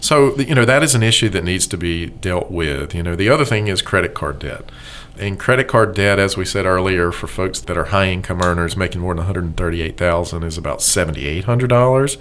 So 0.00 0.36
you 0.36 0.54
know 0.54 0.66
that 0.66 0.82
is 0.82 0.94
an 0.94 1.02
issue 1.02 1.30
that 1.30 1.44
needs 1.44 1.66
to 1.68 1.78
be 1.78 2.06
dealt 2.06 2.50
with. 2.50 2.94
You 2.94 3.02
know, 3.02 3.16
the 3.16 3.30
other 3.30 3.44
thing 3.44 3.68
is 3.68 3.80
credit 3.80 4.14
card 4.14 4.38
debt. 4.38 4.70
And 5.18 5.38
credit 5.38 5.68
card 5.68 5.94
debt, 5.94 6.18
as 6.18 6.36
we 6.36 6.44
said 6.44 6.66
earlier, 6.66 7.12
for 7.12 7.26
folks 7.26 7.60
that 7.60 7.78
are 7.78 7.86
high 7.86 8.08
income 8.08 8.42
earners 8.42 8.76
making 8.76 9.00
more 9.00 9.14
than 9.14 9.24
138,000 9.24 10.42
is 10.42 10.58
about 10.58 10.80
$7,800, 10.80 12.16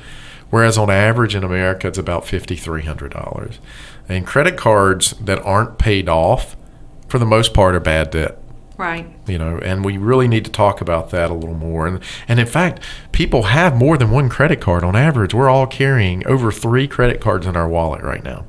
whereas 0.51 0.77
on 0.77 0.91
average 0.91 1.33
in 1.33 1.43
America 1.43 1.87
it's 1.87 1.97
about 1.97 2.25
$5,300. 2.25 3.57
And 4.07 4.27
credit 4.27 4.57
cards 4.57 5.11
that 5.13 5.41
aren't 5.43 5.79
paid 5.79 6.07
off, 6.07 6.55
for 7.07 7.17
the 7.17 7.25
most 7.25 7.53
part, 7.53 7.73
are 7.73 7.79
bad 7.79 8.11
debt. 8.11 8.37
Right. 8.77 9.05
You 9.27 9.37
know, 9.37 9.59
and 9.59 9.85
we 9.85 9.97
really 9.97 10.27
need 10.27 10.45
to 10.45 10.51
talk 10.51 10.81
about 10.81 11.11
that 11.11 11.29
a 11.29 11.33
little 11.33 11.55
more. 11.55 11.85
And 11.85 11.99
and 12.27 12.39
in 12.39 12.47
fact, 12.47 12.81
people 13.11 13.43
have 13.43 13.75
more 13.75 13.97
than 13.97 14.09
one 14.09 14.29
credit 14.29 14.59
card 14.59 14.83
on 14.83 14.95
average. 14.95 15.33
We're 15.33 15.49
all 15.49 15.67
carrying 15.67 16.25
over 16.25 16.51
3 16.51 16.87
credit 16.87 17.21
cards 17.21 17.45
in 17.45 17.55
our 17.55 17.67
wallet 17.67 18.01
right 18.01 18.23
now. 18.23 18.45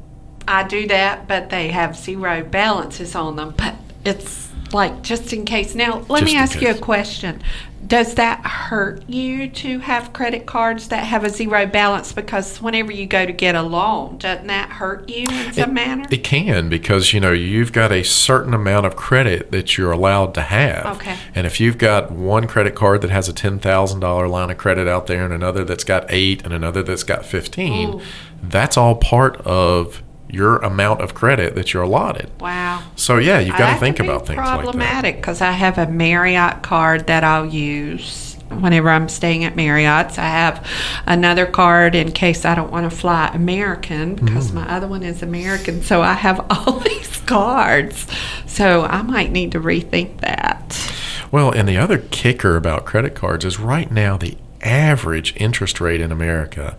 I 0.48 0.64
do 0.64 0.86
that, 0.88 1.28
but 1.28 1.50
they 1.50 1.68
have 1.68 1.96
zero 1.96 2.42
balances 2.42 3.14
on 3.14 3.36
them. 3.36 3.54
But 3.56 3.74
it's 4.04 4.50
like 4.72 5.02
just 5.02 5.32
in 5.32 5.44
case. 5.44 5.74
Now, 5.74 6.04
let 6.08 6.20
just 6.20 6.32
me 6.32 6.38
ask 6.38 6.60
you 6.60 6.70
a 6.70 6.74
question 6.74 7.42
does 7.86 8.14
that 8.14 8.40
hurt 8.44 9.08
you 9.08 9.48
to 9.48 9.78
have 9.80 10.12
credit 10.12 10.46
cards 10.46 10.88
that 10.88 11.04
have 11.04 11.24
a 11.24 11.28
zero 11.30 11.66
balance? 11.66 12.12
Because 12.12 12.60
whenever 12.62 12.92
you 12.92 13.06
go 13.06 13.26
to 13.26 13.32
get 13.32 13.54
a 13.54 13.62
loan, 13.62 14.18
doesn't 14.18 14.46
that 14.46 14.70
hurt 14.70 15.08
you 15.08 15.26
in 15.28 15.52
some 15.52 15.70
it, 15.70 15.72
manner? 15.72 16.04
It 16.10 16.24
can 16.24 16.68
because 16.68 17.12
you 17.12 17.20
know 17.20 17.32
you've 17.32 17.72
got 17.72 17.92
a 17.92 18.02
certain 18.02 18.54
amount 18.54 18.86
of 18.86 18.96
credit 18.96 19.50
that 19.50 19.76
you're 19.76 19.92
allowed 19.92 20.34
to 20.34 20.42
have. 20.42 20.96
Okay. 20.96 21.16
And 21.34 21.46
if 21.46 21.60
you've 21.60 21.78
got 21.78 22.10
one 22.12 22.46
credit 22.46 22.74
card 22.74 23.00
that 23.02 23.10
has 23.10 23.28
a 23.28 23.32
ten 23.32 23.58
thousand 23.58 24.00
dollar 24.00 24.28
line 24.28 24.50
of 24.50 24.58
credit 24.58 24.86
out 24.86 25.06
there, 25.06 25.24
and 25.24 25.34
another 25.34 25.64
that's 25.64 25.84
got 25.84 26.06
eight, 26.08 26.44
and 26.44 26.54
another 26.54 26.82
that's 26.82 27.04
got 27.04 27.26
fifteen, 27.26 27.94
Ooh. 27.94 28.02
that's 28.42 28.76
all 28.76 28.94
part 28.94 29.36
of 29.38 30.02
your 30.34 30.56
amount 30.58 31.00
of 31.00 31.14
credit 31.14 31.54
that 31.54 31.72
you're 31.72 31.84
allotted. 31.84 32.30
Wow. 32.40 32.82
So 32.96 33.18
yeah, 33.18 33.38
you've 33.38 33.56
got 33.56 33.74
to 33.74 33.80
think 33.80 34.00
about 34.00 34.26
things 34.26 34.38
problematic 34.38 35.16
because 35.16 35.40
I 35.40 35.52
have 35.52 35.78
a 35.78 35.86
Marriott 35.86 36.62
card 36.62 37.06
that 37.06 37.24
I'll 37.24 37.46
use 37.46 38.34
whenever 38.60 38.88
I'm 38.88 39.08
staying 39.08 39.44
at 39.44 39.56
Marriott's. 39.56 40.18
I 40.18 40.26
have 40.26 40.68
another 41.06 41.46
card 41.46 41.94
in 41.94 42.12
case 42.12 42.44
I 42.44 42.54
don't 42.54 42.70
want 42.70 42.90
to 42.90 42.96
fly 42.96 43.30
American 43.32 44.16
because 44.16 44.50
mm. 44.50 44.54
my 44.54 44.68
other 44.68 44.86
one 44.86 45.02
is 45.02 45.22
American. 45.22 45.82
So 45.82 46.02
I 46.02 46.12
have 46.14 46.44
all 46.50 46.80
these 46.80 47.20
cards. 47.20 48.06
So 48.46 48.82
I 48.82 49.02
might 49.02 49.32
need 49.32 49.52
to 49.52 49.60
rethink 49.60 50.20
that. 50.20 50.92
Well, 51.30 51.50
and 51.50 51.68
the 51.68 51.78
other 51.78 51.98
kicker 51.98 52.56
about 52.56 52.84
credit 52.84 53.14
cards 53.14 53.44
is 53.44 53.58
right 53.58 53.90
now 53.90 54.16
the 54.16 54.36
average 54.62 55.34
interest 55.36 55.80
rate 55.80 56.00
in 56.00 56.12
America 56.12 56.76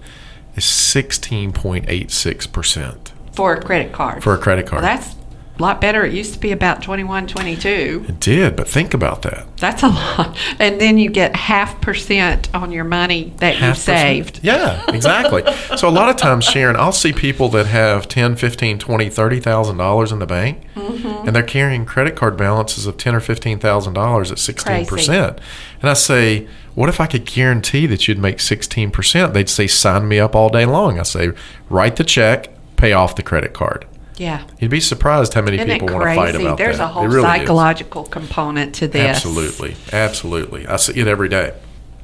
is 0.55 0.63
16.86%. 0.63 3.11
For 3.35 3.53
a 3.53 3.61
credit 3.61 3.91
card. 3.91 4.23
For 4.23 4.33
a 4.33 4.37
credit 4.37 4.67
card. 4.67 4.83
Well, 4.83 4.95
that's 4.95 5.15
a 5.57 5.61
lot 5.61 5.79
better. 5.79 6.03
It 6.03 6.13
used 6.13 6.33
to 6.33 6.39
be 6.39 6.51
about 6.51 6.81
21, 6.81 7.27
22. 7.27 8.05
It 8.09 8.19
did, 8.19 8.55
but 8.57 8.67
think 8.67 8.93
about 8.93 9.21
that. 9.21 9.47
That's 9.57 9.83
a 9.83 9.87
lot. 9.87 10.37
And 10.59 10.81
then 10.81 10.97
you 10.97 11.09
get 11.09 11.35
half 11.35 11.79
percent 11.79 12.53
on 12.53 12.71
your 12.71 12.83
money 12.83 13.33
that 13.37 13.61
you 13.61 13.73
saved. 13.73 14.41
Yeah, 14.43 14.83
exactly. 14.89 15.43
so 15.77 15.87
a 15.87 15.91
lot 15.91 16.09
of 16.09 16.17
times, 16.17 16.43
Sharon, 16.43 16.75
I'll 16.75 16.91
see 16.91 17.13
people 17.13 17.47
that 17.49 17.67
have 17.67 18.07
10, 18.09 18.35
15, 18.35 18.79
20, 18.79 19.09
30,000 19.09 19.77
dollars 19.77 20.11
in 20.11 20.19
the 20.19 20.25
bank 20.25 20.65
mm-hmm. 20.75 21.27
and 21.27 21.35
they're 21.35 21.43
carrying 21.43 21.85
credit 21.85 22.15
card 22.15 22.35
balances 22.35 22.85
of 22.85 22.97
10 22.97 23.15
or 23.15 23.19
15,000 23.19 23.93
dollars 23.93 24.31
at 24.31 24.37
16%. 24.37 24.87
Crazy. 24.87 25.13
And 25.13 25.89
I 25.89 25.93
say, 25.93 26.47
what 26.73 26.89
if 26.89 26.99
I 26.99 27.07
could 27.07 27.25
guarantee 27.25 27.85
that 27.87 28.07
you'd 28.07 28.19
make 28.19 28.37
16%? 28.37 29.33
They'd 29.33 29.49
say, 29.49 29.67
sign 29.67 30.07
me 30.07 30.19
up 30.19 30.35
all 30.35 30.49
day 30.49 30.65
long. 30.65 30.99
I 30.99 31.03
say, 31.03 31.31
write 31.69 31.95
the 31.95 32.03
check, 32.03 32.49
pay 32.75 32.93
off 32.93 33.15
the 33.15 33.23
credit 33.23 33.53
card. 33.53 33.85
Yeah. 34.17 34.45
You'd 34.59 34.71
be 34.71 34.79
surprised 34.79 35.33
how 35.33 35.41
many 35.41 35.57
Isn't 35.57 35.69
people 35.69 35.89
want 35.89 36.07
to 36.07 36.15
fight 36.15 36.35
about 36.35 36.57
There's 36.57 36.77
that. 36.77 36.79
There's 36.79 36.79
a 36.79 36.87
whole 36.87 37.07
really 37.07 37.21
psychological 37.21 38.03
is. 38.03 38.09
component 38.09 38.75
to 38.75 38.87
this. 38.87 39.17
Absolutely. 39.17 39.75
Absolutely. 39.91 40.67
I 40.67 40.77
see 40.77 40.99
it 40.99 41.07
every 41.07 41.29
day. 41.29 41.53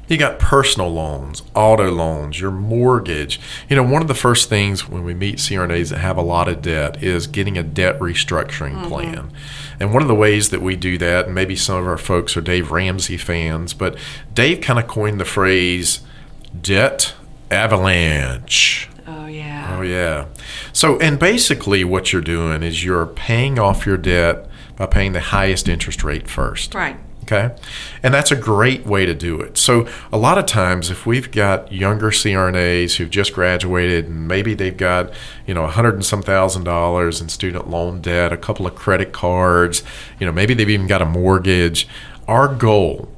You 0.08 0.18
got 0.18 0.38
personal 0.38 0.92
loans, 0.92 1.42
auto 1.54 1.90
loans, 1.90 2.38
your 2.38 2.50
mortgage. 2.50 3.40
You 3.70 3.76
know, 3.76 3.82
one 3.82 4.02
of 4.02 4.08
the 4.08 4.14
first 4.14 4.50
things 4.50 4.86
when 4.86 5.04
we 5.04 5.14
meet 5.14 5.36
CRNAs 5.36 5.88
that 5.90 6.00
have 6.00 6.18
a 6.18 6.22
lot 6.22 6.48
of 6.48 6.60
debt 6.60 7.02
is 7.02 7.26
getting 7.26 7.56
a 7.56 7.62
debt 7.62 7.98
restructuring 7.98 8.74
mm-hmm. 8.74 8.88
plan. 8.88 9.30
And 9.80 9.94
one 9.94 10.02
of 10.02 10.08
the 10.08 10.14
ways 10.14 10.50
that 10.50 10.60
we 10.60 10.76
do 10.76 10.98
that, 10.98 11.26
and 11.26 11.34
maybe 11.34 11.56
some 11.56 11.76
of 11.76 11.86
our 11.86 11.96
folks 11.96 12.36
are 12.36 12.42
Dave 12.42 12.70
Ramsey 12.70 13.16
fans, 13.16 13.72
but 13.72 13.96
Dave 14.34 14.60
kind 14.60 14.78
of 14.78 14.86
coined 14.86 15.18
the 15.18 15.24
phrase 15.24 16.00
debt 16.60 17.14
avalanche. 17.50 18.90
Oh, 19.06 19.26
yeah. 19.26 19.76
Oh, 19.76 19.82
yeah. 19.82 20.26
So, 20.72 20.98
and 20.98 21.18
basically, 21.18 21.84
what 21.84 22.12
you're 22.12 22.22
doing 22.22 22.62
is 22.62 22.84
you're 22.84 23.06
paying 23.06 23.58
off 23.58 23.86
your 23.86 23.96
debt 23.96 24.48
by 24.76 24.86
paying 24.86 25.12
the 25.12 25.20
highest 25.20 25.68
interest 25.68 26.04
rate 26.04 26.28
first. 26.28 26.74
Right. 26.74 26.96
Okay. 27.24 27.54
And 28.02 28.12
that's 28.12 28.32
a 28.32 28.36
great 28.36 28.84
way 28.84 29.06
to 29.06 29.14
do 29.14 29.40
it. 29.40 29.56
So, 29.56 29.88
a 30.12 30.18
lot 30.18 30.38
of 30.38 30.46
times, 30.46 30.90
if 30.90 31.06
we've 31.06 31.30
got 31.30 31.72
younger 31.72 32.10
CRNAs 32.10 32.96
who've 32.96 33.10
just 33.10 33.32
graduated 33.32 34.06
and 34.06 34.26
maybe 34.26 34.54
they've 34.54 34.76
got, 34.76 35.12
you 35.46 35.54
know, 35.54 35.64
a 35.64 35.68
hundred 35.68 35.94
and 35.94 36.04
some 36.04 36.22
thousand 36.22 36.64
dollars 36.64 37.20
in 37.20 37.28
student 37.28 37.68
loan 37.68 38.00
debt, 38.00 38.32
a 38.32 38.36
couple 38.36 38.66
of 38.66 38.74
credit 38.74 39.12
cards, 39.12 39.82
you 40.18 40.26
know, 40.26 40.32
maybe 40.32 40.52
they've 40.52 40.68
even 40.68 40.86
got 40.86 41.00
a 41.00 41.06
mortgage, 41.06 41.88
our 42.26 42.52
goal 42.52 43.08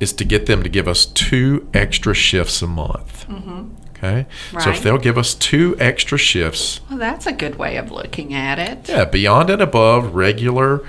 is 0.00 0.12
to 0.14 0.24
get 0.24 0.46
them 0.46 0.62
to 0.62 0.68
give 0.68 0.88
us 0.88 1.06
two 1.06 1.68
extra 1.72 2.14
shifts 2.14 2.62
a 2.62 2.66
month. 2.66 3.26
Mm-hmm. 3.28 3.83
Okay. 4.04 4.26
Right. 4.52 4.62
So 4.62 4.70
if 4.70 4.82
they'll 4.82 4.98
give 4.98 5.18
us 5.18 5.34
two 5.34 5.76
extra 5.78 6.18
shifts. 6.18 6.80
Well, 6.88 6.98
that's 6.98 7.26
a 7.26 7.32
good 7.32 7.56
way 7.56 7.76
of 7.76 7.90
looking 7.90 8.34
at 8.34 8.58
it. 8.58 8.88
Yeah, 8.88 9.04
beyond 9.04 9.50
and 9.50 9.62
above 9.62 10.14
regular 10.14 10.86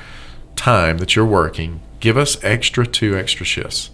time 0.55 0.97
that 0.99 1.15
you're 1.15 1.25
working, 1.25 1.81
give 1.99 2.17
us 2.17 2.41
extra 2.43 2.85
two 2.85 3.17
extra 3.17 3.45
shifts. 3.45 3.89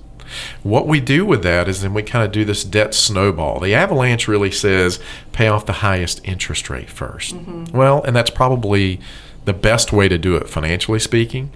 What 0.63 0.87
we 0.87 1.01
do 1.01 1.25
with 1.25 1.43
that 1.43 1.67
is 1.67 1.81
then 1.81 1.93
we 1.93 2.03
kind 2.03 2.25
of 2.25 2.31
do 2.31 2.45
this 2.45 2.63
debt 2.63 2.93
snowball. 2.93 3.59
The 3.59 3.75
avalanche 3.75 4.27
really 4.27 4.51
says 4.51 4.99
pay 5.33 5.47
off 5.47 5.65
the 5.65 5.73
highest 5.73 6.21
interest 6.23 6.69
rate 6.69 6.87
1st 6.87 7.33
mm-hmm. 7.33 7.77
Well, 7.77 8.01
and 8.03 8.15
that's 8.15 8.29
probably 8.29 9.01
the 9.43 9.53
best 9.53 9.91
way 9.91 10.07
to 10.07 10.17
do 10.17 10.35
it 10.35 10.49
financially 10.49 10.99
speaking. 10.99 11.51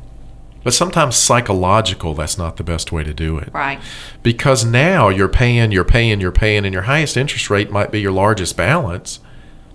But 0.66 0.74
sometimes 0.74 1.16
psychological, 1.16 2.16
that's 2.16 2.40
not 2.40 2.58
the 2.58 2.64
best 2.64 2.92
way 2.92 3.04
to 3.04 3.14
do 3.14 3.38
it. 3.38 3.50
Right. 3.54 3.80
Because 4.24 4.66
now 4.66 5.10
you're 5.10 5.30
paying, 5.30 5.72
you're 5.72 5.84
paying, 5.84 6.20
you're 6.20 6.32
paying, 6.32 6.66
and 6.66 6.74
your 6.74 6.82
highest 6.82 7.16
interest 7.16 7.52
rate 7.52 7.70
might 7.70 7.92
be 7.92 8.02
your 8.02 8.12
largest 8.12 8.58
balance, 8.58 9.20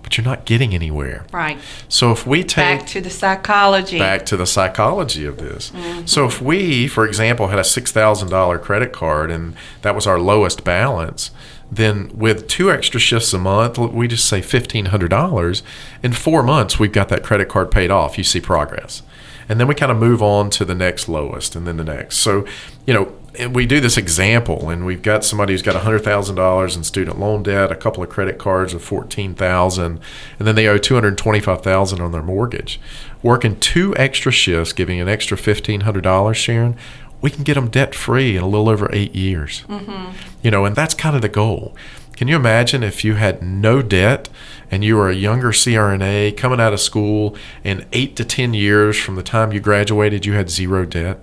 but 0.03 0.17
you're 0.17 0.25
not 0.25 0.43
getting 0.43 0.75
anywhere. 0.75 1.25
Right. 1.31 1.57
So 1.87 2.11
if 2.11 2.27
we 2.27 2.43
take. 2.43 2.79
Back 2.79 2.87
to 2.87 2.99
the 2.99 3.09
psychology. 3.09 3.99
Back 3.99 4.25
to 4.25 4.35
the 4.35 4.45
psychology 4.45 5.25
of 5.25 5.37
this. 5.37 5.69
Mm-hmm. 5.69 6.07
So 6.07 6.25
if 6.25 6.41
we, 6.41 6.89
for 6.89 7.07
example, 7.07 7.47
had 7.47 7.59
a 7.59 7.61
$6,000 7.61 8.61
credit 8.61 8.91
card 8.91 9.31
and 9.31 9.55
that 9.83 9.95
was 9.95 10.05
our 10.05 10.19
lowest 10.19 10.65
balance, 10.65 11.31
then 11.71 12.11
with 12.13 12.49
two 12.49 12.69
extra 12.69 12.99
shifts 12.99 13.31
a 13.33 13.39
month, 13.39 13.77
we 13.77 14.09
just 14.09 14.27
say 14.27 14.41
$1,500. 14.41 15.61
In 16.03 16.11
four 16.11 16.43
months, 16.43 16.77
we've 16.77 16.91
got 16.91 17.07
that 17.07 17.23
credit 17.23 17.47
card 17.47 17.71
paid 17.71 17.91
off. 17.91 18.17
You 18.17 18.25
see 18.25 18.41
progress 18.41 19.03
and 19.51 19.59
then 19.59 19.67
we 19.67 19.75
kind 19.75 19.91
of 19.91 19.97
move 19.97 20.23
on 20.23 20.49
to 20.49 20.63
the 20.63 20.73
next 20.73 21.09
lowest 21.09 21.57
and 21.57 21.67
then 21.67 21.75
the 21.75 21.83
next. 21.83 22.19
So, 22.19 22.45
you 22.87 22.93
know, 22.93 23.49
we 23.49 23.65
do 23.65 23.81
this 23.81 23.97
example, 23.97 24.69
and 24.69 24.85
we've 24.85 25.01
got 25.01 25.25
somebody 25.25 25.51
who's 25.51 25.61
got 25.61 25.75
hundred 25.75 26.05
thousand 26.05 26.35
dollars 26.35 26.77
in 26.77 26.85
student 26.85 27.19
loan 27.19 27.43
debt, 27.43 27.69
a 27.69 27.75
couple 27.75 28.01
of 28.01 28.07
credit 28.07 28.37
cards 28.37 28.73
of 28.73 28.81
fourteen 28.81 29.35
thousand, 29.35 29.99
and 30.39 30.47
then 30.47 30.55
they 30.55 30.67
owe 30.67 30.77
two 30.77 30.93
hundred 30.93 31.17
twenty-five 31.17 31.61
thousand 31.61 31.99
on 31.99 32.13
their 32.13 32.21
mortgage. 32.23 32.79
Working 33.21 33.59
two 33.59 33.93
extra 33.97 34.31
shifts, 34.31 34.71
giving 34.71 35.01
an 35.01 35.09
extra 35.09 35.35
fifteen 35.35 35.81
hundred 35.81 36.05
dollars, 36.05 36.37
Sharon, 36.37 36.77
we 37.21 37.29
can 37.29 37.43
get 37.43 37.55
them 37.55 37.69
debt 37.69 37.93
free 37.93 38.37
in 38.37 38.43
a 38.43 38.47
little 38.47 38.69
over 38.69 38.89
eight 38.93 39.13
years. 39.13 39.65
Mm-hmm. 39.67 40.15
You 40.43 40.51
know, 40.51 40.63
and 40.63 40.77
that's 40.77 40.93
kind 40.93 41.17
of 41.17 41.21
the 41.21 41.29
goal. 41.29 41.75
Can 42.21 42.27
you 42.27 42.35
imagine 42.35 42.83
if 42.83 43.03
you 43.03 43.15
had 43.15 43.41
no 43.41 43.81
debt 43.81 44.29
and 44.69 44.83
you 44.83 44.95
were 44.95 45.09
a 45.09 45.15
younger 45.15 45.47
CRNA 45.47 46.37
coming 46.37 46.59
out 46.59 46.71
of 46.71 46.79
school 46.79 47.35
and 47.63 47.83
eight 47.93 48.15
to 48.17 48.23
10 48.23 48.53
years 48.53 48.95
from 48.95 49.15
the 49.15 49.23
time 49.23 49.51
you 49.51 49.59
graduated, 49.59 50.23
you 50.27 50.33
had 50.33 50.47
zero 50.47 50.85
debt? 50.85 51.17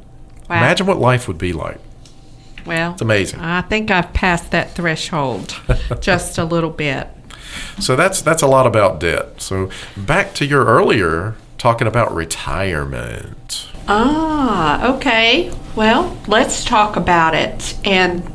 Wow. 0.51 0.57
Imagine 0.57 0.89
what 0.89 0.99
life 0.99 1.29
would 1.29 1.39
be 1.39 1.53
like. 1.53 1.79
Well, 2.67 2.95
it's 2.95 3.01
amazing. 3.01 3.39
I 3.39 3.61
think 3.61 3.93
I've 3.93 4.13
passed 4.13 4.51
that 4.51 4.73
threshold 4.73 5.57
just 6.01 6.37
a 6.37 6.45
little 6.45 6.71
bit. 6.71 7.07
So 7.79 7.95
that's 7.95 8.21
that's 8.21 8.43
a 8.43 8.49
lot 8.49 8.67
about 8.67 8.99
debt. 8.99 9.41
So 9.41 9.71
back 9.97 10.35
to 10.35 10.45
your 10.45 10.65
earlier 10.65 11.37
talking 11.59 11.87
about 11.87 12.13
retirement. 12.13 13.69
Ah, 13.87 14.97
okay. 14.97 15.55
Well, 15.77 16.19
let's 16.27 16.65
talk 16.65 16.97
about 16.97 17.37
it. 17.37 17.79
And 17.87 18.29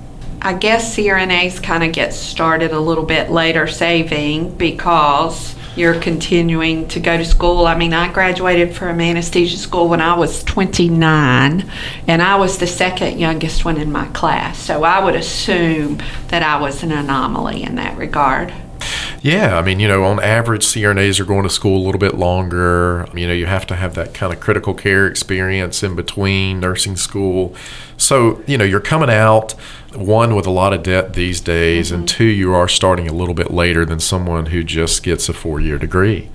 I 0.46 0.52
guess 0.52 0.98
CRNAs 0.98 1.64
kind 1.64 1.86
of 1.86 1.94
get 1.94 2.14
started 2.14 2.74
a 2.74 2.80
little 2.80 3.06
bit 3.06 3.32
later 3.32 3.66
saving 3.66 4.56
because 4.56 5.56
you're 5.78 5.98
continuing 5.98 6.86
to 6.90 7.00
go 7.00 7.16
to 7.16 7.24
school. 7.24 7.66
I 7.66 7.78
mean, 7.78 7.94
I 7.94 8.12
graduated 8.12 8.76
from 8.76 9.00
anesthesia 9.00 9.56
school 9.56 9.88
when 9.88 10.02
I 10.02 10.18
was 10.18 10.44
29, 10.44 11.72
and 12.10 12.22
I 12.22 12.36
was 12.36 12.58
the 12.58 12.68
second 12.68 13.20
youngest 13.20 13.64
one 13.64 13.78
in 13.78 13.90
my 13.90 14.08
class. 14.08 14.60
So 14.60 14.84
I 14.84 15.02
would 15.02 15.16
assume 15.16 16.00
that 16.28 16.44
I 16.44 16.60
was 16.60 16.84
an 16.84 16.92
anomaly 16.92 17.64
in 17.64 17.76
that 17.76 17.98
regard. 17.98 18.54
Yeah, 19.24 19.58
I 19.58 19.62
mean, 19.62 19.80
you 19.80 19.88
know, 19.88 20.04
on 20.04 20.22
average, 20.22 20.66
CRNAs 20.66 21.18
are 21.22 21.24
going 21.26 21.44
to 21.44 21.50
school 21.50 21.82
a 21.82 21.84
little 21.86 21.98
bit 21.98 22.16
longer. 22.16 23.08
You 23.14 23.26
know, 23.26 23.34
you 23.34 23.46
have 23.46 23.66
to 23.68 23.76
have 23.78 23.96
that 23.96 24.14
kind 24.14 24.34
of 24.34 24.42
critical 24.42 24.74
care 24.74 25.08
experience 25.08 25.82
in 25.82 25.96
between 25.96 26.60
nursing 26.60 26.98
school. 26.98 27.56
So, 27.96 28.44
you 28.48 28.58
know, 28.58 28.66
you're 28.66 28.82
coming 28.82 29.10
out, 29.10 29.54
one, 29.94 30.36
with 30.36 30.46
a 30.46 30.52
lot 30.52 30.74
of 30.74 30.84
debt 30.84 31.14
these 31.14 31.40
days, 31.40 31.88
mm-hmm. 31.88 32.00
and 32.00 32.10
two, 32.10 32.26
you 32.26 32.54
are 32.54 32.68
starting 32.68 33.08
a 33.08 33.14
little 33.14 33.34
bit 33.34 33.50
later 33.50 33.86
than 33.86 34.02
someone 34.02 34.48
who 34.48 34.62
just 34.62 35.04
gets 35.04 35.30
a 35.30 35.34
four 35.34 35.62
year 35.62 35.78
degree. 35.78 36.30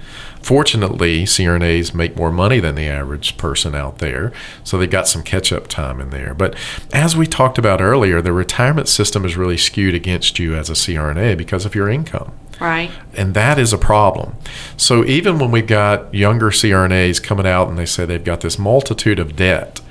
Fortunately, 0.48 1.24
CRNAs 1.24 1.92
make 1.92 2.16
more 2.16 2.32
money 2.32 2.58
than 2.58 2.74
the 2.74 2.87
average 2.87 3.37
person 3.37 3.74
out 3.74 3.98
there, 3.98 4.32
so 4.64 4.78
they 4.78 4.87
got 4.87 5.06
some 5.06 5.22
catch 5.22 5.52
up 5.52 5.68
time 5.68 6.00
in 6.00 6.08
there. 6.08 6.32
But 6.32 6.54
as 6.90 7.14
we 7.14 7.26
talked 7.26 7.58
about 7.58 7.82
earlier, 7.82 8.22
the 8.22 8.32
retirement 8.32 8.88
system 8.88 9.26
is 9.26 9.37
really 9.37 9.58
skewed 9.58 9.94
against 9.94 10.38
you 10.38 10.54
as 10.54 10.70
a 10.70 10.72
CRNA 10.72 11.37
because 11.37 11.66
of 11.66 11.74
your 11.74 11.90
income. 11.90 12.32
Right. 12.58 12.90
And 13.12 13.34
that 13.34 13.58
is 13.58 13.74
a 13.74 13.76
problem. 13.76 14.37
So 14.78 15.04
even 15.04 15.38
when 15.38 15.50
we've 15.50 15.66
got 15.66 16.14
younger 16.14 16.48
CRNAs 16.48 17.22
coming 17.22 17.46
out 17.46 17.68
and 17.68 17.78
they 17.78 17.84
say 17.84 18.06
they've 18.06 18.24
got 18.24 18.40
this 18.40 18.58
multitude 18.58 19.18
of 19.18 19.37
debt, 19.37 19.82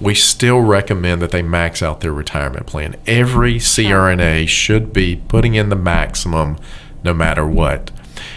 we 0.00 0.14
still 0.14 0.60
recommend 0.60 1.20
that 1.20 1.30
they 1.30 1.42
max 1.42 1.82
out 1.82 2.00
their 2.00 2.14
retirement 2.14 2.66
plan. 2.66 2.96
Every 3.06 3.56
CRNA 3.56 4.48
should 4.48 4.94
be 4.94 5.16
putting 5.28 5.56
in 5.56 5.68
the 5.68 5.76
maximum 5.76 6.56
no 7.04 7.12
matter 7.12 7.46
what. 7.46 7.90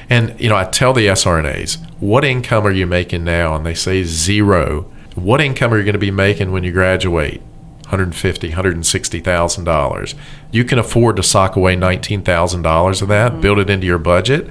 And, 0.09 0.39
you 0.39 0.49
know, 0.49 0.55
I 0.55 0.63
tell 0.65 0.93
the 0.93 1.07
SRNAs, 1.07 1.77
what 1.99 2.25
income 2.25 2.65
are 2.65 2.71
you 2.71 2.87
making 2.87 3.23
now? 3.23 3.55
And 3.55 3.65
they 3.65 3.75
say 3.75 4.03
zero. 4.03 4.91
What 5.15 5.41
income 5.41 5.73
are 5.73 5.77
you 5.77 5.83
going 5.83 5.93
to 5.93 5.99
be 5.99 6.11
making 6.11 6.51
when 6.51 6.63
you 6.63 6.71
graduate? 6.71 7.41
150 7.89 8.51
$160,000. 8.51 10.15
You 10.51 10.63
can 10.63 10.79
afford 10.79 11.15
to 11.15 11.23
sock 11.23 11.55
away 11.55 11.75
$19,000 11.75 13.01
of 13.01 13.07
that, 13.07 13.31
mm-hmm. 13.31 13.41
build 13.41 13.59
it 13.59 13.69
into 13.69 13.87
your 13.87 13.97
budget, 13.97 14.49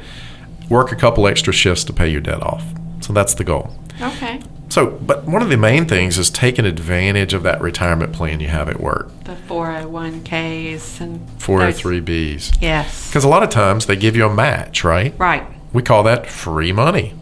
work 0.69 0.91
a 0.91 0.97
couple 0.97 1.27
extra 1.27 1.53
shifts 1.53 1.85
to 1.85 1.93
pay 1.93 2.09
your 2.09 2.21
debt 2.21 2.43
off. 2.43 2.65
So 3.01 3.13
that's 3.13 3.35
the 3.35 3.45
goal. 3.45 3.71
Okay. 4.01 4.41
So, 4.69 4.91
but 4.91 5.25
one 5.25 5.41
of 5.41 5.49
the 5.49 5.57
main 5.57 5.87
things 5.87 6.19
is 6.19 6.29
taking 6.31 6.67
advantage 6.67 7.33
of 7.33 7.43
that 7.45 7.61
retirement 7.61 8.13
plan 8.13 8.41
you 8.41 8.49
have 8.49 8.69
at 8.69 8.81
work. 8.81 9.09
The 9.25 9.35
401ks 9.35 11.01
and 11.01 11.27
403bs. 11.39 12.59
Yes. 12.61 13.09
Because 13.09 13.25
a 13.25 13.29
lot 13.29 13.43
of 13.43 13.51
times 13.51 13.87
they 13.87 13.97
give 13.97 14.15
you 14.17 14.27
a 14.27 14.35
match, 14.35 14.85
right? 14.85 15.15
Right. 15.19 15.47
We 15.73 15.83
call 15.83 16.03
that 16.05 16.27
free 16.27 16.73
money. 16.73 17.15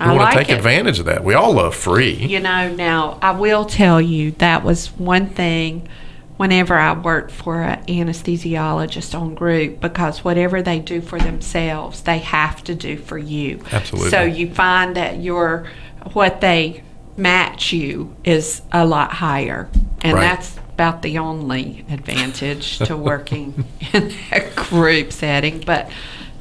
We 0.00 0.06
I 0.06 0.08
want 0.08 0.18
like 0.18 0.32
to 0.32 0.38
take 0.40 0.50
it. 0.50 0.56
advantage 0.58 0.98
of 0.98 1.04
that. 1.06 1.22
We 1.22 1.34
all 1.34 1.52
love 1.52 1.74
free. 1.74 2.14
You 2.14 2.40
know, 2.40 2.74
now 2.74 3.18
I 3.22 3.30
will 3.32 3.64
tell 3.64 4.00
you 4.00 4.32
that 4.32 4.64
was 4.64 4.88
one 4.98 5.28
thing 5.28 5.88
whenever 6.36 6.74
I 6.74 6.92
worked 6.98 7.30
for 7.30 7.62
an 7.62 7.84
anesthesiologist 7.86 9.16
on 9.18 9.34
group 9.36 9.80
because 9.80 10.24
whatever 10.24 10.62
they 10.62 10.80
do 10.80 11.00
for 11.00 11.18
themselves, 11.20 12.02
they 12.02 12.18
have 12.18 12.64
to 12.64 12.74
do 12.74 12.96
for 12.96 13.18
you. 13.18 13.62
Absolutely. 13.70 14.10
So 14.10 14.22
you 14.22 14.52
find 14.52 14.96
that 14.96 15.20
your 15.20 15.68
what 16.12 16.40
they 16.40 16.82
match 17.16 17.72
you 17.72 18.14
is 18.24 18.62
a 18.72 18.84
lot 18.86 19.12
higher, 19.14 19.68
and 20.02 20.14
Right. 20.14 20.20
that's 20.20 20.56
about 20.74 21.02
the 21.02 21.18
only 21.18 21.84
advantage 21.90 22.78
to 22.78 22.96
working 23.12 23.64
in 23.92 24.12
a 24.32 24.40
group 24.54 25.12
setting. 25.12 25.60
But 25.64 25.90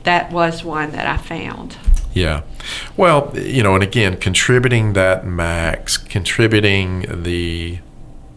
that 0.04 0.32
was 0.32 0.64
one 0.64 0.92
that 0.92 1.06
I 1.08 1.18
found. 1.18 1.78
Yeah. 2.14 2.42
Well, 2.98 3.32
you 3.38 3.64
know, 3.64 3.76
and 3.76 3.84
again, 3.84 4.18
contributing 4.18 4.94
that 4.94 5.26
max, 5.26 5.98
contributing 5.98 7.24
the 7.24 7.80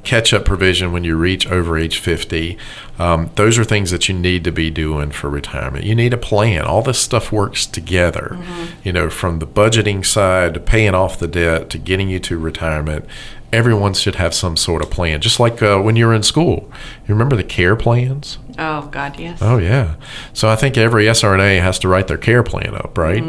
catch 0.05 0.33
up 0.33 0.45
provision 0.45 0.93
when 0.93 1.05
you 1.05 1.17
reach 1.17 1.47
over 1.47 1.77
age 1.79 1.99
50, 1.99 2.57
um, 2.99 3.31
those 3.35 3.59
are 3.59 3.65
things 3.65 3.91
that 3.91 4.09
you 4.09 4.15
need 4.15 4.45
to 4.45 4.53
be 4.53 4.71
doing 4.71 5.11
for 5.11 5.29
retirement. 5.29 5.85
You 5.85 5.95
need 5.95 6.13
a 6.13 6.19
plan. 6.19 6.63
All 6.65 6.83
this 6.83 6.99
stuff 7.01 7.33
works 7.33 7.67
together, 7.67 8.39
you 8.85 8.93
know, 8.93 9.11
from 9.11 9.39
the 9.39 9.47
budgeting 9.47 10.05
side 10.05 10.55
to 10.55 10.61
paying 10.61 10.95
off 10.95 11.19
the 11.19 11.27
debt 11.29 11.71
to 11.71 11.79
getting 11.79 12.09
you 12.09 12.21
to 12.21 12.39
retirement. 12.39 13.05
Everyone 13.53 13.95
should 13.95 14.17
have 14.17 14.35
some 14.35 14.57
sort 14.57 14.83
of 14.83 14.91
plan, 14.91 15.21
just 15.21 15.39
like 15.39 15.63
uh, 15.63 15.79
when 15.81 15.95
you 15.95 16.07
were 16.09 16.15
in 16.15 16.25
school. 16.25 16.69
You 17.07 17.15
remember 17.15 17.37
the 17.37 17.45
care 17.45 17.77
plans? 17.77 18.39
Oh 18.59 18.89
God, 18.91 19.19
yes. 19.19 19.39
Oh 19.41 19.59
yeah. 19.59 19.95
So 20.33 20.49
I 20.49 20.57
think 20.57 20.77
every 20.77 21.05
SRNA 21.05 21.61
has 21.61 21.79
to 21.81 21.89
write 21.89 22.09
their 22.09 22.19
care 22.19 22.43
plan 22.43 22.75
up, 22.75 22.99
right? 22.99 23.23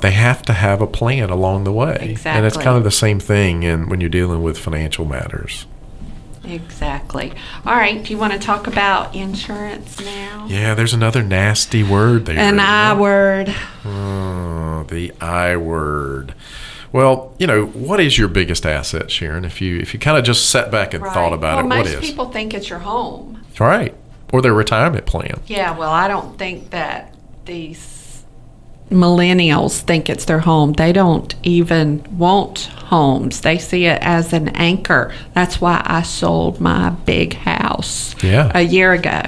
They 0.00 0.12
have 0.12 0.42
to 0.42 0.52
have 0.52 0.80
a 0.80 0.86
plan 0.86 1.28
along 1.30 1.64
the 1.64 1.72
way, 1.72 1.96
and 2.24 2.46
it's 2.46 2.56
Mm-hmm. 2.56 2.62
Kind 2.64 2.78
of 2.78 2.84
the 2.84 2.90
same 2.92 3.18
thing 3.18 3.64
in 3.64 3.88
when 3.88 4.00
you're 4.00 4.08
dealing 4.10 4.42
with 4.44 4.58
financial 4.58 5.04
matters. 5.06 5.66
Exactly. 6.46 7.32
All 7.66 7.74
right. 7.74 8.02
Do 8.02 8.12
you 8.12 8.18
want 8.18 8.32
to 8.32 8.38
talk 8.38 8.66
about 8.66 9.14
insurance 9.14 10.00
now? 10.00 10.46
Yeah, 10.48 10.74
there's 10.74 10.94
another 10.94 11.22
nasty 11.22 11.82
word 11.82 12.26
there. 12.26 12.38
An 12.38 12.60
I 12.60 12.98
word. 12.98 13.54
Oh, 13.84 14.84
the 14.88 15.12
I 15.20 15.56
word. 15.56 16.34
Well, 16.92 17.34
you 17.38 17.46
know, 17.46 17.66
what 17.66 17.98
is 17.98 18.16
your 18.18 18.28
biggest 18.28 18.64
asset, 18.64 19.10
Sharon? 19.10 19.44
If 19.44 19.60
you 19.60 19.78
if 19.78 19.92
you 19.94 20.00
kind 20.00 20.16
of 20.16 20.24
just 20.24 20.50
sat 20.50 20.70
back 20.70 20.94
and 20.94 21.02
thought 21.02 21.32
about 21.32 21.64
well, 21.64 21.72
it, 21.72 21.76
what 21.78 21.86
is? 21.86 21.94
most 21.94 22.04
people 22.04 22.30
think 22.30 22.54
it's 22.54 22.68
your 22.68 22.78
home. 22.78 23.44
right. 23.58 23.94
Or 24.32 24.42
their 24.42 24.54
retirement 24.54 25.06
plan. 25.06 25.40
Yeah. 25.46 25.76
Well, 25.76 25.90
I 25.90 26.08
don't 26.08 26.38
think 26.38 26.70
that 26.70 27.14
these 27.44 27.78
millennials 28.94 29.80
think 29.80 30.08
it's 30.08 30.24
their 30.24 30.38
home. 30.40 30.72
They 30.72 30.92
don't 30.92 31.34
even 31.42 32.04
want 32.16 32.60
homes. 32.60 33.40
They 33.42 33.58
see 33.58 33.84
it 33.86 34.00
as 34.02 34.32
an 34.32 34.48
anchor. 34.50 35.12
That's 35.34 35.60
why 35.60 35.82
I 35.84 36.02
sold 36.02 36.60
my 36.60 36.90
big 36.90 37.34
house 37.34 38.14
Yeah. 38.22 38.50
a 38.54 38.62
year 38.62 38.92
ago 38.92 39.22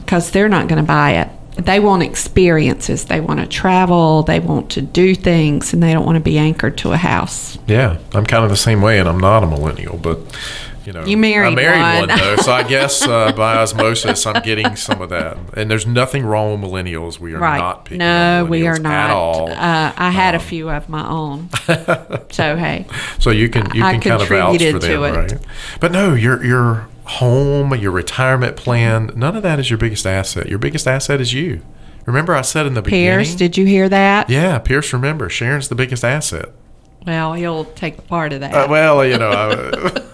because 0.00 0.30
they're 0.30 0.48
not 0.48 0.68
going 0.68 0.80
to 0.82 0.86
buy 0.86 1.12
it. 1.12 1.28
They 1.56 1.78
want 1.78 2.02
experiences. 2.02 3.04
They 3.04 3.20
want 3.20 3.38
to 3.38 3.46
travel. 3.46 4.24
They 4.24 4.40
want 4.40 4.70
to 4.70 4.82
do 4.82 5.14
things, 5.14 5.72
and 5.72 5.80
they 5.80 5.92
don't 5.92 6.04
want 6.04 6.16
to 6.16 6.20
be 6.20 6.36
anchored 6.36 6.76
to 6.78 6.92
a 6.92 6.96
house. 6.96 7.56
Yeah, 7.68 7.98
I'm 8.12 8.26
kind 8.26 8.42
of 8.42 8.50
the 8.50 8.56
same 8.56 8.82
way, 8.82 8.98
and 8.98 9.08
I'm 9.08 9.20
not 9.20 9.44
a 9.44 9.46
millennial, 9.46 9.96
but 9.96 10.18
you 10.86 10.92
know, 10.92 11.04
You 11.04 11.16
married 11.16 11.52
I 11.52 11.54
married 11.54 11.80
one. 12.00 12.08
one, 12.08 12.18
though, 12.18 12.36
so 12.36 12.52
I 12.52 12.62
guess 12.68 13.02
uh, 13.06 13.32
by 13.32 13.56
osmosis, 13.56 14.26
I'm 14.26 14.42
getting 14.42 14.76
some 14.76 15.00
of 15.02 15.10
that. 15.10 15.36
And 15.56 15.70
there's 15.70 15.86
nothing 15.86 16.24
wrong 16.24 16.60
with 16.60 16.70
millennials. 16.70 17.18
We 17.18 17.34
are 17.34 17.38
Right. 17.38 17.58
not 17.58 17.84
picking 17.86 17.98
no, 17.98 18.46
we 18.48 18.66
are 18.66 18.78
not. 18.78 18.92
at 18.92 19.10
all. 19.10 19.50
Um, 19.50 19.58
Uh, 19.58 19.92
I 19.96 20.10
had 20.10 20.34
a 20.34 20.38
few 20.40 20.70
of 20.70 20.88
my 20.88 21.06
own. 21.08 21.48
so, 22.30 22.56
hey. 22.56 22.86
so 23.18 23.30
you 23.30 23.48
can 23.48 23.66
you 23.74 23.82
I 23.84 23.92
can 23.92 24.00
kind 24.00 24.22
of 24.22 24.28
vouch 24.28 24.62
for 24.62 24.78
them, 24.78 25.02
it. 25.04 25.16
right? 25.16 25.32
But 25.80 25.92
no, 25.92 26.14
your 26.14 26.44
your 26.44 26.88
home, 27.04 27.74
your 27.74 27.90
retirement 27.90 28.56
plan, 28.56 29.10
none 29.14 29.36
of 29.36 29.42
that 29.42 29.58
is 29.58 29.70
your 29.70 29.78
biggest 29.78 30.06
asset. 30.06 30.48
Your 30.48 30.58
biggest 30.58 30.86
asset 30.86 31.20
is 31.20 31.32
you. 31.34 31.60
Remember, 32.06 32.34
I 32.34 32.42
said 32.42 32.66
in 32.66 32.74
the 32.74 32.82
beginning. 32.82 33.06
Pierce, 33.06 33.34
did 33.34 33.56
you 33.56 33.64
hear 33.66 33.88
that? 33.88 34.28
yeah, 34.28 34.58
Pierce. 34.58 34.92
Remember, 34.92 35.28
Sharon's 35.30 35.68
the 35.68 35.74
biggest 35.74 36.04
asset. 36.04 36.50
Well, 37.06 37.34
he'll 37.34 37.64
take 37.66 38.06
part 38.08 38.32
of 38.32 38.40
that. 38.40 38.54
Uh, 38.54 38.66
well, 38.70 39.04
you 39.06 39.18
know, 39.18 39.30
I, 39.30 40.00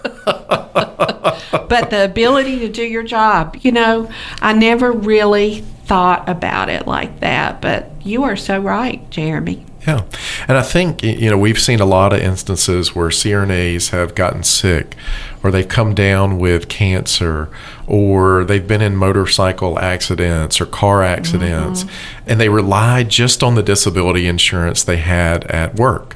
but 0.73 1.89
the 1.89 2.05
ability 2.05 2.59
to 2.59 2.69
do 2.69 2.83
your 2.83 3.03
job, 3.03 3.57
you 3.61 3.71
know, 3.71 4.11
I 4.41 4.53
never 4.53 4.91
really 4.91 5.61
thought 5.85 6.27
about 6.29 6.69
it 6.69 6.87
like 6.87 7.19
that. 7.19 7.61
But 7.61 7.91
you 8.03 8.23
are 8.23 8.35
so 8.35 8.59
right, 8.59 9.09
Jeremy. 9.09 9.65
Yeah. 9.85 10.03
And 10.47 10.57
I 10.57 10.61
think, 10.61 11.01
you 11.01 11.29
know, 11.29 11.37
we've 11.37 11.59
seen 11.59 11.79
a 11.79 11.85
lot 11.85 12.13
of 12.13 12.19
instances 12.19 12.95
where 12.95 13.09
CRNAs 13.09 13.89
have 13.89 14.13
gotten 14.13 14.43
sick 14.43 14.95
or 15.41 15.49
they've 15.49 15.67
come 15.67 15.95
down 15.95 16.37
with 16.37 16.69
cancer 16.69 17.49
or 17.87 18.43
they've 18.43 18.67
been 18.67 18.81
in 18.81 18.95
motorcycle 18.95 19.79
accidents 19.79 20.61
or 20.61 20.67
car 20.67 21.01
accidents 21.01 21.83
mm-hmm. 21.83 22.29
and 22.29 22.39
they 22.39 22.49
rely 22.49 23.03
just 23.03 23.41
on 23.41 23.55
the 23.55 23.63
disability 23.63 24.27
insurance 24.27 24.83
they 24.83 24.97
had 24.97 25.45
at 25.45 25.75
work. 25.75 26.15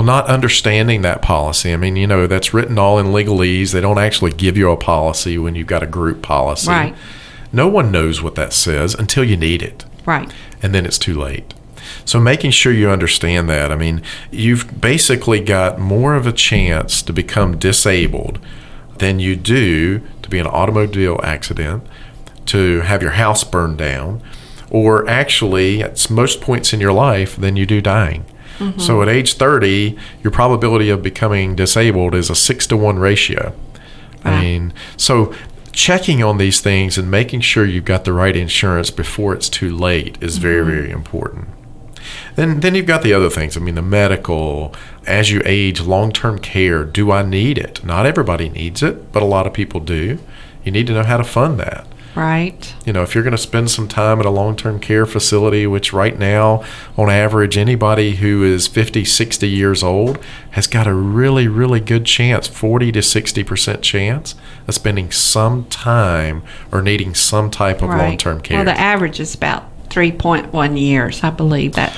Well, 0.00 0.06
not 0.06 0.28
understanding 0.28 1.02
that 1.02 1.20
policy. 1.20 1.74
I 1.74 1.76
mean, 1.76 1.94
you 1.94 2.06
know, 2.06 2.26
that's 2.26 2.54
written 2.54 2.78
all 2.78 2.98
in 2.98 3.08
legalese. 3.08 3.72
They 3.72 3.82
don't 3.82 3.98
actually 3.98 4.32
give 4.32 4.56
you 4.56 4.70
a 4.70 4.76
policy 4.78 5.36
when 5.36 5.54
you've 5.54 5.66
got 5.66 5.82
a 5.82 5.86
group 5.86 6.22
policy. 6.22 6.70
Right. 6.70 6.94
No 7.52 7.68
one 7.68 7.92
knows 7.92 8.22
what 8.22 8.34
that 8.36 8.54
says 8.54 8.94
until 8.94 9.24
you 9.24 9.36
need 9.36 9.60
it 9.62 9.84
Right. 10.06 10.32
and 10.62 10.74
then 10.74 10.86
it's 10.86 10.96
too 10.96 11.12
late. 11.20 11.52
So 12.06 12.18
making 12.18 12.52
sure 12.52 12.72
you 12.72 12.88
understand 12.88 13.50
that. 13.50 13.70
I 13.70 13.76
mean, 13.76 14.00
you've 14.30 14.80
basically 14.80 15.38
got 15.38 15.78
more 15.78 16.14
of 16.14 16.26
a 16.26 16.32
chance 16.32 17.02
to 17.02 17.12
become 17.12 17.58
disabled 17.58 18.38
than 19.00 19.20
you 19.20 19.36
do 19.36 19.98
to 20.22 20.30
be 20.30 20.38
in 20.38 20.46
an 20.46 20.52
automobile 20.52 21.20
accident, 21.22 21.82
to 22.46 22.80
have 22.80 23.02
your 23.02 23.10
house 23.10 23.44
burned 23.44 23.76
down, 23.76 24.22
or 24.70 25.06
actually 25.06 25.82
at 25.82 26.10
most 26.10 26.40
points 26.40 26.72
in 26.72 26.80
your 26.80 26.94
life 26.94 27.36
than 27.36 27.56
you 27.56 27.66
do 27.66 27.82
dying. 27.82 28.24
Mm-hmm. 28.60 28.78
So 28.78 29.02
at 29.02 29.08
age 29.08 29.34
30, 29.34 29.98
your 30.22 30.30
probability 30.30 30.90
of 30.90 31.02
becoming 31.02 31.56
disabled 31.56 32.14
is 32.14 32.30
a 32.30 32.36
6 32.36 32.66
to 32.68 32.76
1 32.76 32.98
ratio. 32.98 33.52
I 34.22 34.40
mean, 34.42 34.74
so 34.98 35.34
checking 35.72 36.22
on 36.22 36.36
these 36.36 36.60
things 36.60 36.98
and 36.98 37.10
making 37.10 37.40
sure 37.40 37.64
you've 37.64 37.86
got 37.86 38.04
the 38.04 38.12
right 38.12 38.36
insurance 38.36 38.90
before 38.90 39.32
it's 39.32 39.48
too 39.48 39.74
late 39.74 40.22
is 40.22 40.36
very, 40.36 40.60
mm-hmm. 40.60 40.70
very 40.70 40.90
important. 40.90 41.48
Then, 42.36 42.60
then 42.60 42.74
you've 42.74 42.86
got 42.86 43.02
the 43.02 43.12
other 43.12 43.30
things. 43.30 43.56
I 43.56 43.60
mean, 43.60 43.74
the 43.74 43.82
medical, 43.82 44.74
as 45.06 45.30
you 45.30 45.42
age, 45.44 45.80
long 45.80 46.12
term 46.12 46.38
care. 46.38 46.84
Do 46.84 47.10
I 47.10 47.22
need 47.22 47.58
it? 47.58 47.84
Not 47.84 48.06
everybody 48.06 48.48
needs 48.48 48.82
it, 48.82 49.12
but 49.12 49.22
a 49.22 49.26
lot 49.26 49.46
of 49.46 49.52
people 49.52 49.80
do. 49.80 50.18
You 50.64 50.72
need 50.72 50.86
to 50.88 50.92
know 50.92 51.02
how 51.02 51.16
to 51.16 51.24
fund 51.24 51.58
that. 51.60 51.86
Right. 52.14 52.74
You 52.84 52.92
know, 52.92 53.02
if 53.02 53.14
you're 53.14 53.22
going 53.22 53.32
to 53.32 53.38
spend 53.38 53.70
some 53.70 53.86
time 53.86 54.18
at 54.18 54.26
a 54.26 54.30
long 54.30 54.56
term 54.56 54.80
care 54.80 55.06
facility, 55.06 55.66
which 55.66 55.92
right 55.92 56.18
now, 56.18 56.64
on 56.96 57.08
average, 57.08 57.56
anybody 57.56 58.16
who 58.16 58.42
is 58.42 58.66
50, 58.66 59.04
60 59.04 59.48
years 59.48 59.82
old 59.82 60.18
has 60.52 60.66
got 60.66 60.86
a 60.86 60.94
really, 60.94 61.46
really 61.46 61.80
good 61.80 62.04
chance 62.04 62.48
40 62.48 62.92
to 62.92 62.98
60% 62.98 63.82
chance 63.82 64.34
of 64.66 64.74
spending 64.74 65.10
some 65.12 65.64
time 65.66 66.42
or 66.72 66.82
needing 66.82 67.14
some 67.14 67.50
type 67.50 67.80
of 67.82 67.90
right. 67.90 68.08
long 68.08 68.18
term 68.18 68.40
care. 68.40 68.58
Well, 68.58 68.64
the 68.64 68.78
average 68.78 69.20
is 69.20 69.34
about 69.34 69.70
3.1 69.88 70.80
years, 70.80 71.22
I 71.22 71.30
believe. 71.30 71.74
That 71.74 71.92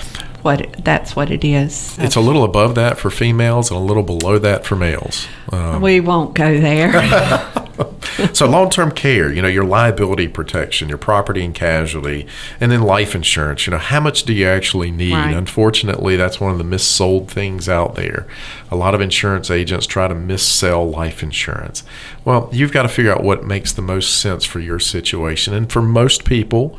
what 0.45 0.85
that's 0.85 1.17
what 1.17 1.31
it 1.31 1.45
is. 1.45 1.97
It's 1.99 2.17
a 2.17 2.21
little 2.21 2.45
above 2.45 2.75
that 2.75 2.99
for 2.99 3.11
females 3.11 3.71
and 3.71 3.79
a 3.79 3.83
little 3.83 4.03
below 4.03 4.39
that 4.39 4.65
for 4.65 4.77
males. 4.77 5.27
Um, 5.51 5.81
we 5.81 6.01
won't 6.01 6.35
go 6.35 6.61
there. 6.61 6.93
so 8.33 8.47
long-term 8.49 8.93
care, 8.93 9.33
you 9.33 9.43
know, 9.43 9.49
your 9.49 9.65
liability 9.65 10.29
protection, 10.29 10.89
your 10.89 10.99
property 10.99 11.45
and 11.45 11.55
casualty, 11.55 12.27
and 12.61 12.71
then 12.71 12.83
life 12.83 13.15
insurance. 13.15 13.67
You 13.67 13.73
know, 13.73 13.79
how 13.79 14.01
much 14.01 14.25
do 14.25 14.33
you 14.33 14.47
actually 14.47 14.91
need? 14.91 15.15
Right. 15.15 15.35
Unfortunately, 15.35 16.17
that's 16.17 16.41
one 16.41 16.53
of 16.53 16.59
the 16.59 16.65
missold 16.65 17.29
things 17.29 17.69
out 17.69 17.95
there. 17.95 18.27
A 18.71 18.77
lot 18.77 18.95
of 18.95 19.01
insurance 19.01 19.51
agents 19.51 19.87
try 19.87 20.09
to 20.09 20.15
missell 20.15 20.91
life 20.91 21.23
insurance. 21.23 21.83
Well, 22.25 22.49
you've 22.53 22.73
got 22.73 22.83
to 22.83 22.89
figure 22.89 23.13
out 23.13 23.23
what 23.23 23.45
makes 23.45 23.73
the 23.73 23.83
most 23.83 24.21
sense 24.21 24.45
for 24.45 24.61
your 24.61 24.79
situation, 24.79 25.55
and 25.55 25.71
for 25.71 25.83
most 25.83 26.25
people 26.25 26.79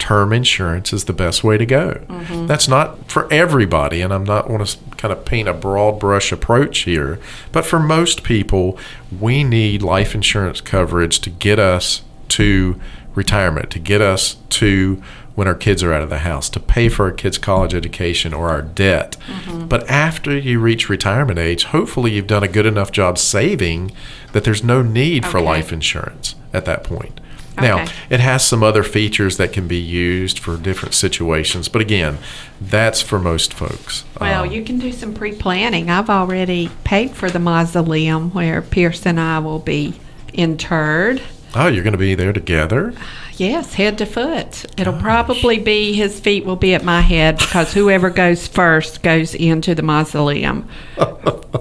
term 0.00 0.32
insurance 0.32 0.92
is 0.92 1.04
the 1.04 1.12
best 1.12 1.44
way 1.44 1.56
to 1.58 1.66
go. 1.66 2.04
Mm-hmm. 2.08 2.46
That's 2.46 2.66
not 2.66 3.10
for 3.10 3.32
everybody, 3.32 4.00
and 4.00 4.12
I'm 4.12 4.24
not 4.24 4.50
want 4.50 4.66
to 4.66 4.78
kind 4.96 5.12
of 5.12 5.24
paint 5.24 5.48
a 5.48 5.54
broad 5.54 6.00
brush 6.00 6.32
approach 6.32 6.80
here, 6.80 7.20
but 7.52 7.64
for 7.64 7.78
most 7.78 8.24
people, 8.24 8.78
we 9.20 9.44
need 9.44 9.82
life 9.82 10.14
insurance 10.14 10.60
coverage 10.60 11.20
to 11.20 11.30
get 11.30 11.58
us 11.58 12.02
to 12.28 12.80
retirement, 13.14 13.70
to 13.70 13.78
get 13.78 14.00
us 14.00 14.36
to 14.48 15.02
when 15.34 15.46
our 15.46 15.54
kids 15.54 15.82
are 15.82 15.92
out 15.92 16.02
of 16.02 16.10
the 16.10 16.18
house, 16.18 16.50
to 16.50 16.60
pay 16.60 16.88
for 16.88 17.06
our 17.06 17.12
kids' 17.12 17.38
college 17.38 17.74
education 17.74 18.34
or 18.34 18.48
our 18.50 18.62
debt. 18.62 19.16
Mm-hmm. 19.26 19.68
But 19.68 19.88
after 19.88 20.36
you 20.36 20.58
reach 20.60 20.88
retirement 20.88 21.38
age, 21.38 21.64
hopefully 21.64 22.12
you've 22.12 22.26
done 22.26 22.42
a 22.42 22.48
good 22.48 22.66
enough 22.66 22.90
job 22.90 23.16
saving 23.16 23.92
that 24.32 24.44
there's 24.44 24.64
no 24.64 24.82
need 24.82 25.24
okay. 25.24 25.30
for 25.30 25.40
life 25.40 25.72
insurance 25.72 26.34
at 26.52 26.64
that 26.64 26.84
point. 26.84 27.20
Now, 27.56 27.86
it 28.08 28.20
has 28.20 28.44
some 28.44 28.62
other 28.62 28.82
features 28.82 29.36
that 29.36 29.52
can 29.52 29.68
be 29.68 29.78
used 29.78 30.38
for 30.38 30.56
different 30.56 30.94
situations, 30.94 31.68
but 31.68 31.82
again, 31.82 32.18
that's 32.60 33.02
for 33.02 33.18
most 33.18 33.52
folks. 33.52 34.04
Well, 34.20 34.44
um, 34.44 34.50
you 34.50 34.64
can 34.64 34.78
do 34.78 34.92
some 34.92 35.12
pre 35.14 35.32
planning. 35.32 35.90
I've 35.90 36.10
already 36.10 36.70
paid 36.84 37.10
for 37.10 37.30
the 37.30 37.38
mausoleum 37.38 38.30
where 38.30 38.62
Pierce 38.62 39.04
and 39.04 39.20
I 39.20 39.40
will 39.40 39.58
be 39.58 39.94
interred. 40.32 41.20
Oh, 41.54 41.66
you're 41.66 41.82
going 41.82 41.92
to 41.92 41.98
be 41.98 42.14
there 42.14 42.32
together? 42.32 42.94
Yes, 43.36 43.74
head 43.74 43.98
to 43.98 44.06
foot. 44.06 44.66
It'll 44.78 44.92
Gosh. 44.92 45.02
probably 45.02 45.58
be 45.58 45.94
his 45.94 46.20
feet 46.20 46.44
will 46.44 46.56
be 46.56 46.74
at 46.74 46.84
my 46.84 47.00
head 47.00 47.38
because 47.38 47.72
whoever 47.72 48.10
goes 48.10 48.46
first 48.46 49.02
goes 49.02 49.34
into 49.34 49.74
the 49.74 49.82
mausoleum 49.82 50.68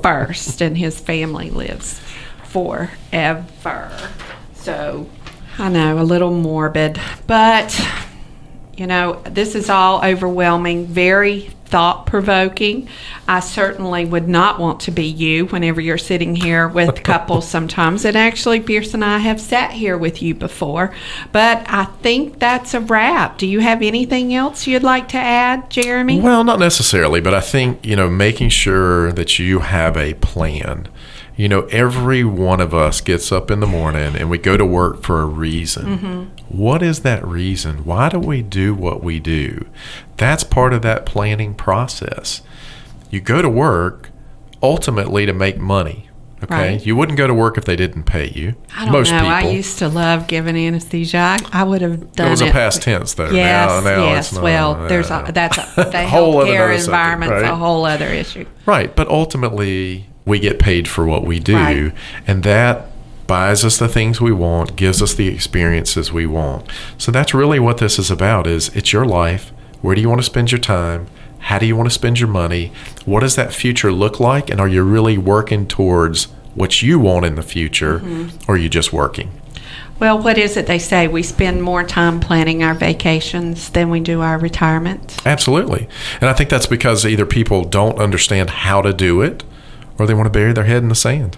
first, 0.03 0.61
and 0.61 0.77
his 0.77 0.99
family 0.99 1.49
lives 1.49 1.99
forever. 2.43 4.09
So 4.53 5.09
I 5.59 5.69
know, 5.69 5.99
a 5.99 6.03
little 6.03 6.31
morbid, 6.31 6.99
but 7.27 7.79
you 8.77 8.87
know, 8.87 9.21
this 9.25 9.55
is 9.55 9.69
all 9.69 10.03
overwhelming, 10.03 10.87
very 10.87 11.49
thought 11.65 12.07
provoking. 12.07 12.87
I 13.27 13.41
certainly 13.41 14.05
would 14.05 14.27
not 14.27 14.59
want 14.59 14.79
to 14.81 14.91
be 14.91 15.05
you 15.05 15.45
whenever 15.47 15.79
you're 15.79 15.97
sitting 15.97 16.35
here 16.35 16.67
with 16.67 17.03
couples 17.03 17.47
sometimes. 17.47 18.05
And 18.05 18.17
actually, 18.17 18.59
Pierce 18.61 18.93
and 18.93 19.03
I 19.05 19.19
have 19.19 19.39
sat 19.39 19.71
here 19.71 19.97
with 19.97 20.21
you 20.21 20.33
before. 20.33 20.95
But 21.31 21.65
I 21.67 21.85
think 22.01 22.39
that's 22.39 22.73
a 22.73 22.79
wrap. 22.79 23.37
Do 23.37 23.45
you 23.45 23.59
have 23.59 23.81
anything 23.81 24.33
else 24.33 24.65
you'd 24.65 24.81
like 24.81 25.09
to 25.09 25.17
add, 25.17 25.69
Jeremy? 25.69 26.21
Well, 26.21 26.43
not 26.43 26.59
necessarily, 26.59 27.21
but 27.21 27.33
I 27.33 27.41
think, 27.41 27.85
you 27.85 27.95
know, 27.95 28.09
making 28.09 28.49
sure 28.49 29.11
that 29.11 29.37
you 29.37 29.59
have 29.59 29.95
a 29.95 30.15
plan 30.15 30.87
you 31.39 31.47
know, 31.47 31.61
every 31.67 32.25
one 32.25 32.59
of 32.59 32.73
us 32.73 32.99
gets 32.99 33.31
up 33.31 33.49
in 33.49 33.61
the 33.61 33.65
morning 33.65 34.13
and 34.13 34.29
we 34.29 34.37
go 34.37 34.57
to 34.57 34.65
work 34.65 35.03
for 35.03 35.21
a 35.21 35.25
reason. 35.25 35.85
Mm-hmm. 35.85 36.23
What 36.49 36.83
is 36.83 36.99
that 37.03 37.25
reason? 37.25 37.85
Why 37.85 38.09
do 38.09 38.19
we 38.19 38.41
do 38.41 38.75
what 38.75 39.01
we 39.01 39.21
do? 39.21 39.65
That's 40.17 40.43
part 40.43 40.73
of 40.73 40.81
that 40.81 41.05
planning 41.05 41.55
process. 41.55 42.41
You 43.09 43.21
go 43.21 43.41
to 43.41 43.47
work 43.47 44.09
ultimately 44.61 45.25
to 45.25 45.31
make 45.31 45.57
money. 45.57 46.09
Okay, 46.43 46.73
right. 46.73 46.85
you 46.85 46.95
wouldn't 46.97 47.17
go 47.17 47.27
to 47.27 47.33
work 47.33 47.57
if 47.57 47.63
they 47.63 47.77
didn't 47.77 48.03
pay 48.03 48.29
you. 48.29 48.55
I 48.75 48.83
don't 48.83 48.93
Most 48.93 49.11
know. 49.11 49.19
People. 49.19 49.31
I 49.31 49.47
used 49.49 49.77
to 49.79 49.87
love 49.87 50.27
giving 50.27 50.57
anesthesia. 50.57 51.17
I, 51.17 51.37
I 51.51 51.63
would 51.63 51.81
have 51.81 52.13
done 52.13 52.27
it. 52.27 52.31
was 52.31 52.41
a 52.41 52.51
past 52.51 52.81
tense, 52.81 53.13
though. 53.13 53.29
Yes, 53.29 53.83
now, 53.83 53.89
now 53.89 54.03
yes. 54.05 54.33
Not, 54.33 54.43
well, 54.43 54.87
there's 54.87 55.09
a, 55.09 55.31
that's 55.33 55.57
a, 55.57 55.73
the 55.75 55.83
healthcare 55.97 56.77
environment's 56.77 57.31
right? 57.31 57.45
a 57.45 57.55
whole 57.55 57.85
other 57.85 58.07
issue. 58.07 58.45
Right, 58.65 58.93
but 58.95 59.09
ultimately, 59.09 60.09
we 60.29 60.39
get 60.39 60.59
paid 60.59 60.87
for 60.87 61.05
what 61.05 61.25
we 61.25 61.39
do. 61.39 61.55
Right. 61.55 61.93
And 62.25 62.43
that 62.43 62.89
buys 63.27 63.63
us 63.63 63.77
the 63.77 63.87
things 63.87 64.19
we 64.19 64.31
want, 64.31 64.75
gives 64.75 65.01
us 65.01 65.13
the 65.13 65.27
experiences 65.27 66.11
we 66.11 66.25
want. 66.25 66.67
So 66.97 67.11
that's 67.11 67.33
really 67.33 67.59
what 67.59 67.77
this 67.77 67.99
is 67.99 68.09
about 68.09 68.47
is 68.47 68.69
it's 68.69 68.91
your 68.91 69.05
life. 69.05 69.51
Where 69.81 69.93
do 69.93 70.01
you 70.01 70.09
want 70.09 70.19
to 70.19 70.25
spend 70.25 70.51
your 70.51 70.59
time? 70.59 71.07
How 71.39 71.59
do 71.59 71.65
you 71.65 71.75
want 71.75 71.87
to 71.87 71.93
spend 71.93 72.19
your 72.19 72.27
money? 72.27 72.71
What 73.05 73.19
does 73.19 73.35
that 73.35 73.53
future 73.53 73.91
look 73.91 74.19
like? 74.19 74.49
And 74.49 74.59
are 74.59 74.67
you 74.67 74.83
really 74.83 75.17
working 75.17 75.67
towards 75.67 76.25
what 76.55 76.81
you 76.81 76.99
want 76.99 77.25
in 77.25 77.35
the 77.35 77.43
future 77.43 77.99
mm-hmm. 77.99 78.51
or 78.51 78.55
are 78.55 78.57
you 78.57 78.67
just 78.67 78.91
working? 78.91 79.31
Well, 79.99 80.17
what 80.17 80.37
is 80.37 80.55
it 80.57 80.65
they 80.65 80.79
say? 80.79 81.07
We 81.07 81.23
spend 81.23 81.61
more 81.61 81.83
time 81.83 82.19
planning 82.19 82.63
our 82.63 82.73
vacations 82.73 83.69
than 83.69 83.89
we 83.89 83.99
do 83.99 84.21
our 84.21 84.39
retirement. 84.39 85.17
Absolutely. 85.25 85.87
And 86.21 86.29
I 86.29 86.33
think 86.33 86.49
that's 86.49 86.67
because 86.67 87.05
either 87.05 87.25
people 87.25 87.63
don't 87.63 87.99
understand 87.99 88.49
how 88.49 88.81
to 88.81 88.93
do 88.93 89.21
it 89.21 89.43
or 89.99 90.07
they 90.07 90.13
want 90.13 90.25
to 90.27 90.31
bury 90.31 90.53
their 90.53 90.63
head 90.63 90.81
in 90.81 90.89
the 90.89 90.95
sand. 90.95 91.35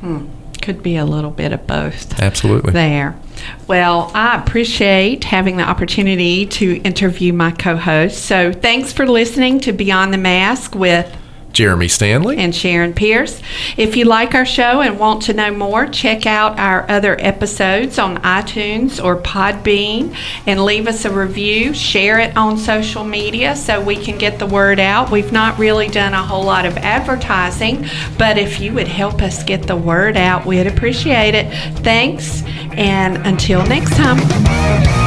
Hmm. 0.00 0.26
Could 0.62 0.82
be 0.82 0.96
a 0.96 1.04
little 1.04 1.30
bit 1.30 1.52
of 1.52 1.66
both. 1.66 2.20
Absolutely. 2.20 2.72
There. 2.72 3.16
Well, 3.68 4.10
I 4.14 4.36
appreciate 4.36 5.24
having 5.24 5.56
the 5.56 5.62
opportunity 5.62 6.46
to 6.46 6.76
interview 6.82 7.32
my 7.32 7.52
co 7.52 7.76
host. 7.76 8.24
So 8.24 8.52
thanks 8.52 8.92
for 8.92 9.06
listening 9.06 9.60
to 9.60 9.72
Beyond 9.72 10.12
the 10.12 10.18
Mask 10.18 10.74
with 10.74 11.16
Jeremy 11.52 11.88
Stanley, 11.88 12.36
and 12.36 12.54
Sharon 12.54 12.94
Pierce. 12.94 13.42
If 13.76 13.96
you 13.96 14.04
like 14.04 14.34
our 14.34 14.46
show 14.46 14.80
and 14.80 14.98
want 14.98 15.22
to 15.22 15.32
know 15.32 15.50
more, 15.50 15.86
check 15.86 16.26
out 16.26 16.58
our 16.58 16.88
other 16.88 17.16
episodes 17.20 17.98
on 17.98 18.18
iTunes 18.18 19.02
or 19.02 19.20
Podbean 19.20 20.14
and 20.46 20.64
leave 20.64 20.86
us 20.86 21.04
a 21.04 21.10
review. 21.10 21.74
Share 21.74 22.18
it 22.20 22.36
on 22.36 22.58
social 22.58 23.02
media 23.02 23.56
so 23.56 23.80
we 23.80 23.96
can 23.96 24.18
get 24.18 24.38
the 24.38 24.46
word 24.46 24.78
out. 24.78 25.10
We've 25.10 25.32
not 25.32 25.58
really 25.58 25.88
done 25.88 26.14
a 26.14 26.22
whole 26.22 26.44
lot 26.44 26.64
of 26.64 26.76
advertising, 26.76 27.86
but 28.18 28.38
if 28.38 28.60
you 28.60 28.72
would 28.74 28.88
help 28.88 29.22
us 29.22 29.42
get 29.42 29.66
the 29.66 29.76
word 29.76 30.16
out, 30.16 30.46
we'd 30.46 30.66
appreciate 30.66 31.34
it. 31.34 31.52
Thanks, 31.78 32.42
and 32.72 33.26
until 33.26 33.64
next 33.66 33.96
time. 33.96 34.97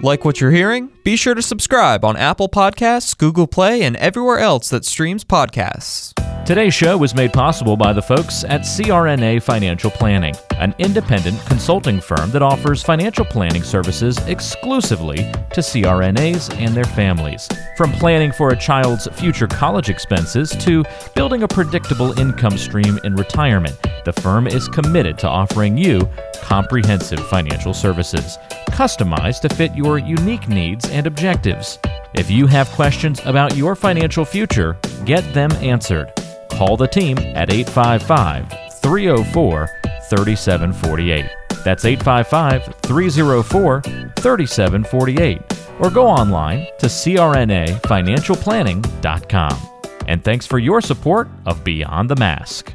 Like 0.00 0.24
what 0.24 0.40
you're 0.40 0.52
hearing? 0.52 0.92
Be 1.02 1.16
sure 1.16 1.34
to 1.34 1.42
subscribe 1.42 2.04
on 2.04 2.16
Apple 2.16 2.48
Podcasts, 2.48 3.18
Google 3.18 3.48
Play, 3.48 3.82
and 3.82 3.96
everywhere 3.96 4.38
else 4.38 4.68
that 4.68 4.84
streams 4.84 5.24
podcasts. 5.24 6.12
Today's 6.46 6.72
show 6.72 6.96
was 6.96 7.16
made 7.16 7.32
possible 7.32 7.76
by 7.76 7.92
the 7.92 8.00
folks 8.00 8.44
at 8.44 8.60
CRNA 8.60 9.42
Financial 9.42 9.90
Planning, 9.90 10.36
an 10.52 10.72
independent 10.78 11.44
consulting 11.46 12.00
firm 12.00 12.30
that 12.30 12.42
offers 12.42 12.80
financial 12.82 13.24
planning 13.24 13.64
services 13.64 14.16
exclusively 14.28 15.16
to 15.52 15.60
CRNAs 15.60 16.56
and 16.58 16.76
their 16.76 16.84
families. 16.84 17.48
From 17.76 17.90
planning 17.92 18.30
for 18.30 18.50
a 18.50 18.56
child's 18.56 19.08
future 19.14 19.48
college 19.48 19.90
expenses 19.90 20.50
to 20.60 20.84
building 21.16 21.42
a 21.42 21.48
predictable 21.48 22.18
income 22.20 22.56
stream 22.56 23.00
in 23.02 23.16
retirement, 23.16 23.76
the 24.04 24.12
firm 24.12 24.46
is 24.46 24.68
committed 24.68 25.18
to 25.18 25.28
offering 25.28 25.76
you 25.76 26.08
comprehensive 26.40 27.20
financial 27.28 27.74
services, 27.74 28.38
customized 28.78 29.40
to 29.40 29.48
fit 29.48 29.74
your 29.74 29.98
unique 29.98 30.48
needs 30.48 30.88
and 30.90 31.08
objectives. 31.08 31.80
If 32.14 32.30
you 32.30 32.46
have 32.46 32.70
questions 32.70 33.20
about 33.24 33.56
your 33.56 33.74
financial 33.74 34.24
future, 34.24 34.78
get 35.04 35.34
them 35.34 35.50
answered. 35.54 36.12
Call 36.52 36.76
the 36.76 36.86
team 36.86 37.18
at 37.18 37.52
855 37.52 38.48
304 38.80 39.68
3748. 40.08 41.28
That's 41.64 41.84
855 41.84 42.76
304 42.82 43.82
3748. 43.82 45.42
Or 45.80 45.90
go 45.90 46.06
online 46.06 46.68
to 46.78 46.86
crnafinancialplanning.com. 46.86 49.58
And 50.06 50.22
thanks 50.22 50.46
for 50.46 50.60
your 50.60 50.80
support 50.80 51.28
of 51.46 51.64
Beyond 51.64 52.10
the 52.10 52.16
Mask. 52.16 52.74